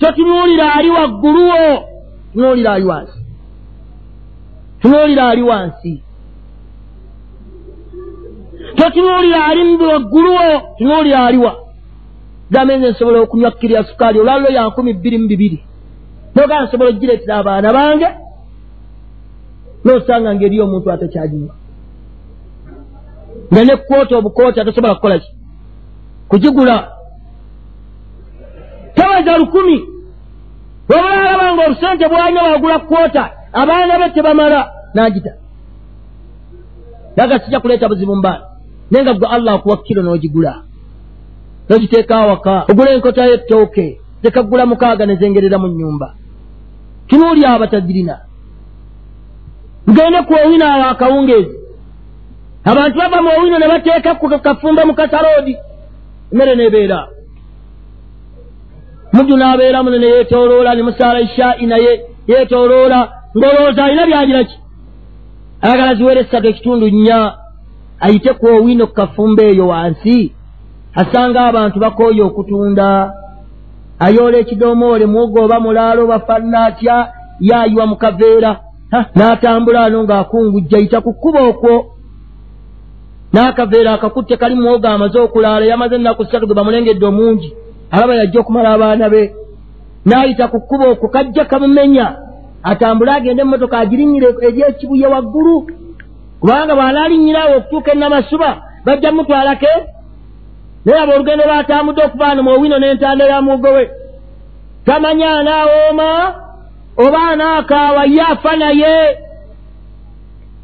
[0.00, 1.88] totunuulira ali wagguluwo
[2.32, 3.20] tunuulira ali wansi.
[4.80, 6.02] Tunuulira ali wansi.
[8.76, 11.56] Totunuulira ali muwagguluwo tunuulira aliwa
[12.50, 15.58] gambe nze nsobola okunywa kkirya sukaali olwaliro ya nkumi bbiri mu bibiri
[16.34, 18.08] nogaa nsobola okugireetera abaana bange
[19.84, 21.54] nosanga ngaeri omuntu atakyaginywa
[23.52, 25.30] nga ne kwoota obukoota tosobola kukola ki?
[26.28, 26.92] Kugigula.
[28.94, 29.78] Tabaza lukumi.
[30.88, 35.32] Wabula alabanga obusente bwanywa wagula kwota abaana be tebamala n'agita.
[37.16, 38.44] Naga sijja kuleeta buzibu mubaana
[38.90, 40.62] naye nga gwe allah akuwa kiro n'ogigula.
[41.68, 42.64] N'ogiteeka awaka.
[42.70, 46.14] Ogula enkota y'ettooke zekagula mukaaga ne zengerera mu nnyumba.
[47.08, 48.16] Tunuuli abatagirina
[49.86, 51.56] mugende ku owino awo akawungeezi.
[52.64, 55.56] Abantu bava mu owino ne bateeka ku kafumbe mu kasaroodi
[56.32, 57.08] emmere n'ebeera.
[59.12, 61.92] Mujju n'abeeramu ne yeetooloola ne musaala ishaa'i naye
[62.28, 63.00] yeetooloola.
[63.36, 64.56] Ng'olowooza alina byagira ki?
[65.62, 67.34] Ayagala ziwere essatu ekitundu nnya
[68.00, 70.32] ayite ku owino ku kafumbe eyo wansi
[70.94, 73.12] asanga abantu bakooye okutunda
[74.00, 76.96] ayoola ekidoomoole muogo oba mulaalo bafanna atya
[77.40, 78.52] yaayiwa mu kaveera.
[79.16, 81.74] N'atambula ano ng'akungujja yita ku kkuba okwo.
[83.32, 87.48] N'akaveera akakutte kali muogo amaze okulaala yamaze ennaku ssatu ge bamulengedde omungi
[87.90, 89.22] alaba yajja okumala abaana be.
[90.06, 92.06] N'ayita ku kkuba okwo kajja kamumenya
[92.62, 95.56] atambule agende emmotoka agirinyire eryekibuye waggulu.
[96.40, 98.50] Kubanga bw'anaalinnyirawo okutuuka enamasuba
[98.84, 99.72] bajja mutwalake
[100.84, 103.90] naye aba olugendo lwatambudde okuvaana mu owino n'entanda ya mugo we.
[104.84, 106.34] Tamanya anaawooma
[106.96, 109.18] oba anaakaawa ye afa naye.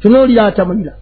[0.01, 0.93] Tunuulira atamulira.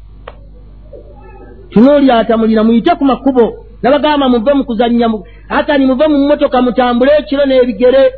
[1.69, 3.65] Tunuulira atamulira muyite ku makubo.
[3.81, 5.07] Nabagamba muve mu kuzannya
[5.49, 8.13] atani muve mu mmotoka mutambule ekiro n'ebigere.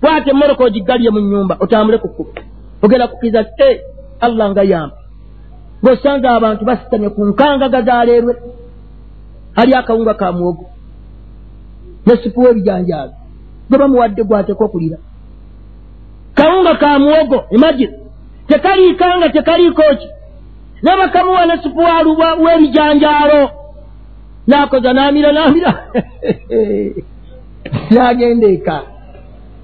[0.00, 2.30] Kwata emmoroka ogiggalye mu nnyumba otambule ku kkubo.
[2.82, 3.80] Ogenda kukkiriza ti e
[4.20, 4.96] allah nga yampa.
[5.82, 8.34] Ng'osanze abantu basitamye ku nkangaga zaleerwe
[9.56, 10.64] ali akawunga ka muwogo
[12.06, 13.14] ne supu w'ebijanjaabi
[13.68, 14.98] gwe bamuwadde gwateka okulira
[16.36, 17.92] kawunga ka muwogo imagine.
[18.48, 20.08] Tekaliikanga tekaliiko ki?
[20.82, 23.50] Ne supu walubwa w'ebijanjaalo
[24.48, 25.72] n'akoza n'amira n'amira.
[27.90, 28.82] N'agenda eka.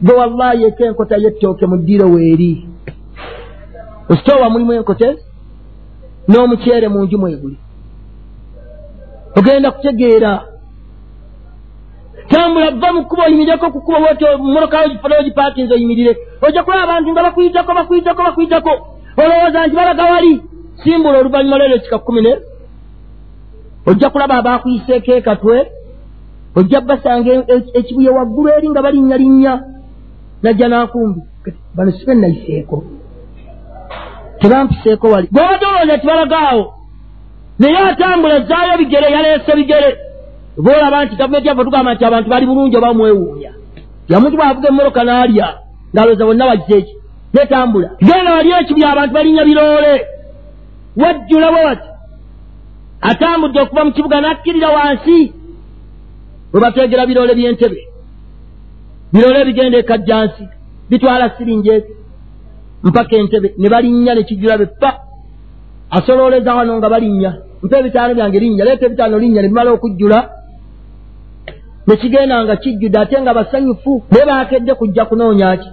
[0.03, 2.67] Gwe wallahi eka enkota y'ettooke mu ddiro weeri.
[4.09, 5.09] Ositoowa mulimu enkote
[6.29, 7.59] n'omuceere mu nju mweguli
[9.37, 10.33] ogenda kutegeera.
[12.29, 16.13] Tambula va mu kkuba oyimirireko ku kkuba bwotyo mumorokawo gifuna ogipaakinze oyimirire
[16.43, 18.71] ojja kulaba abantu nga bakuyitako bakuyitako bakuyitako
[19.23, 20.43] olowooza nti balaga wali?
[20.83, 22.33] Simbula oluvannyuma lwero ekika kkumi ne.
[23.87, 25.57] Ojja kulaba abakuyiseeko ekatwe
[26.57, 29.55] ojja basanga e- e- ekibuye waggulu eri nga balinnya linnya.
[30.43, 31.21] Najja n'akumbi.
[31.75, 32.85] Bano sibe nayiseeko
[34.41, 35.29] tebampiseeko wali.
[35.33, 36.75] Bwobadde olowooza tibalagaawo
[37.63, 39.91] naye atambula zaayo bigere yaleese bigere.
[40.65, 43.53] Boolaba nti gavumenti yaffe tugamba nti abantu bali bulungi oba mwewuunya
[44.09, 45.49] yamuntu bwavuga emmoroka n'alya
[45.93, 46.95] ng'alowooza bonna bagiseeki
[47.35, 49.95] netambula genda wali ekibya abantu balinnya biroole
[51.01, 51.89] wajjula bwe bati
[53.11, 55.19] atambudde okuva mu kibuga n'akkirira wansi.
[56.53, 57.81] Bwe bateegera biroole by'entebe.
[59.13, 60.45] Biroole ebigenda ekajjansi
[60.91, 61.93] bitwala siringi ezi.
[62.83, 64.91] Mpaka entebe ne balinnya ne kijjula be pa
[65.91, 67.33] asolooleza wano nga balinnya
[67.63, 70.19] mpa ebitaano byange linnya leeta ebitaano linnya ne bimala okujjula.
[71.87, 75.71] Ne kigenda nga kijjudde ate nga basanyufu naye baakedde kujja kunoonya ki?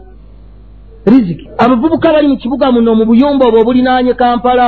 [1.05, 1.49] Riziki.
[1.57, 4.67] Abavubuka bali mu kibuga muno mu buyumba obwo obulinaanye kampala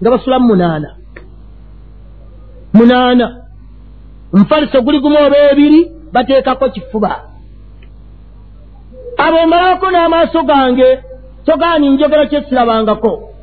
[0.00, 0.88] nga basulamu munaana.
[2.74, 3.26] Munaana.
[4.32, 5.80] Omufaliso guli gumu oba ebiri
[6.12, 7.10] bateekako kifuba.
[9.18, 10.98] Abo mbalako n'amaaso gange
[11.46, 13.35] togaani njogera kyesirabangako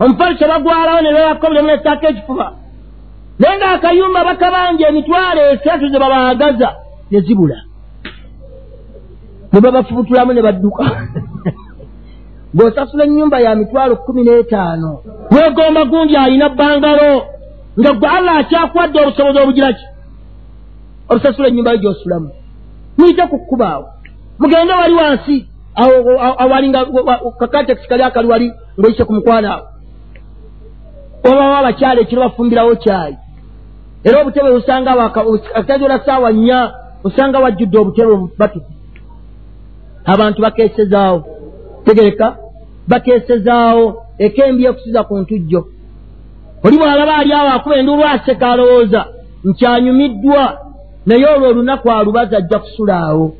[0.00, 2.46] omufaliso bagwalawo ne bebako bulemu netaako ekifuba.
[3.38, 6.70] Naye ng'akayumba bakabanja emitwalo esatu ze babaagaza
[7.10, 7.58] ne zibula.
[9.52, 10.84] Ne babafubutulamu ne badduka.
[12.54, 14.90] Bw'osasula ennyumba ya mitwalo kkumi n'etaano.
[15.30, 17.10] Weegomba gundi alina bbangalo
[17.78, 19.86] nga gwe allah akyakwadde obusobozi obugira ki?
[21.08, 22.30] Olusasula ennyumba yo gy'osulamu.
[22.96, 23.86] Muyite ku kkubaawo
[24.38, 25.46] mugende wali wansi
[26.38, 26.86] awalinga
[27.38, 29.66] kakatekisi kali akali wali ng'oyise ku mukwana awo
[31.24, 33.16] obawo abakyala ekiro bafumbirawo kyayi.
[34.04, 34.90] Era obutebe busanga
[35.54, 38.72] akatajola saawa nnya osanga wajjudde obutebe batuku
[40.04, 41.24] abantu bakeesezaawo
[41.84, 42.36] tegereka
[42.88, 43.84] bakeesezaawo
[44.18, 45.60] ekembi ekusiza ku ntujjo.
[46.64, 49.04] Oli bw'alaba ali awo akuba enduulu aseka alowooza
[49.44, 50.58] nkyanyumiddwa
[51.06, 53.36] naye olwo olunaku alubaza ajja kusula awo.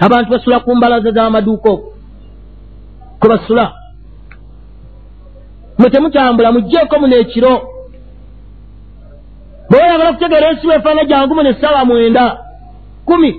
[0.00, 1.92] Abantu basula ku mbalaza z'amaduuka okwo.
[3.20, 3.72] Kwe basula
[5.82, 7.54] mwe temutambula mugjeeko muno ekiro.
[9.70, 12.38] Bwe oyagala okutegeera ensi weefaana jangu muno essaawa mwenda
[13.04, 13.30] kumi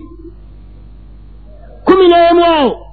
[1.85, 2.87] kumi n'emu awo.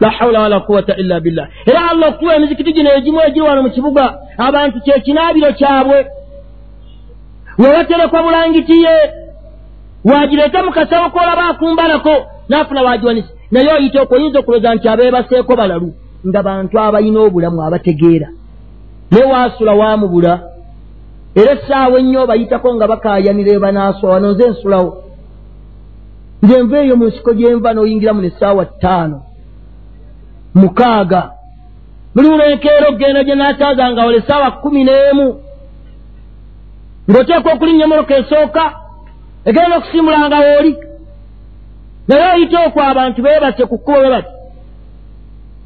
[0.00, 1.48] La hawula wala quwata illa billah.
[1.66, 6.06] Era allah okutuwa emizikiti gino egimu egiri wano mu kibuga abantu kyekinaabiro kyabwe.
[7.58, 9.12] Wewaterekwa bulangiti ye
[10.04, 15.94] wagireeta mu kasawo koolaba akumbalako naafuna wagiwanisa naye oyita okwo oyinza okulooza nti abeebaseeko balalu
[16.28, 18.28] nga bantu abalina obulamu abategeera.
[19.10, 20.32] Naye waasula waamubula
[21.34, 24.90] era essaawa ennyo obayitako nga bakaayanira ebanaaswa wano nze nsulawo.
[26.42, 29.18] Nze nva eyo mu nsiko gye nva n'oyingiramu nessaawa ttaano.
[30.54, 31.22] Mukaaga.
[32.14, 35.26] Buli lwenkeera okgenda gye naakyaza nga wala essaawa kkumi n'emu.
[37.08, 38.64] Ng'oteekwa okulinnya emoroka esooka
[39.44, 40.72] egenda okusimbulanga wooli
[42.08, 44.33] naye oyita okwo abantu beebase ku kkubo be bati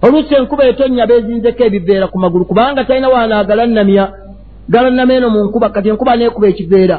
[0.02, 4.04] oluusi enkuba etonnya beezinzeko ebiveera ku magulu kubanga talina waana agalannamya
[4.68, 6.98] galannama eno mu nkuba kati enkuba neekuba ekiveera.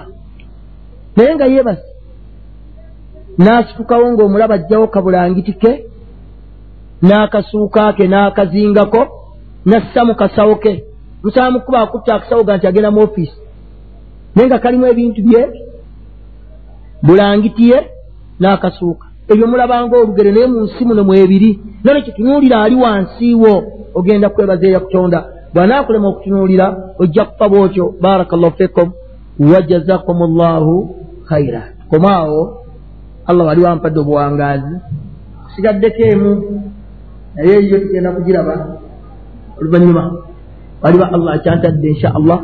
[1.16, 1.88] Naye nga yeebase
[3.38, 5.72] n'asitukawo ng'omulaba ajjawo kabulangiti ke
[7.08, 9.02] n'akasuuka ke n'akazingako
[9.66, 10.74] nassa mu kasawo ke.
[11.24, 13.38] Musaba mukuba akutta akasawo ga nti agenda mu ofiisi
[14.36, 15.41] naye nga kalimu ebintu bye
[17.04, 17.80] bulangiti ye
[18.39, 23.54] n'akasuuka ebyo mulabanga olugere naye mu nsi muno mwebiri none kitunuulira ali wansiiwo
[23.94, 25.20] ogenda kwebaza eya kutonda.
[25.54, 26.66] Bw'anaakulema okutunuulira
[27.00, 27.94] ojja kufa bwotyo.
[28.02, 28.92] Baraka llahu fikum.
[29.40, 30.96] Wajazakum llahu
[31.30, 32.42] khaira komaawo
[33.26, 34.76] allah wali wampadde obuwangaazi.
[35.46, 36.32] Kusigaddeko emu
[37.36, 38.56] naye eyo tugenda kugiraba.
[39.60, 40.04] Oluvannyuma
[40.82, 42.40] waliba allah akyantadde insha allah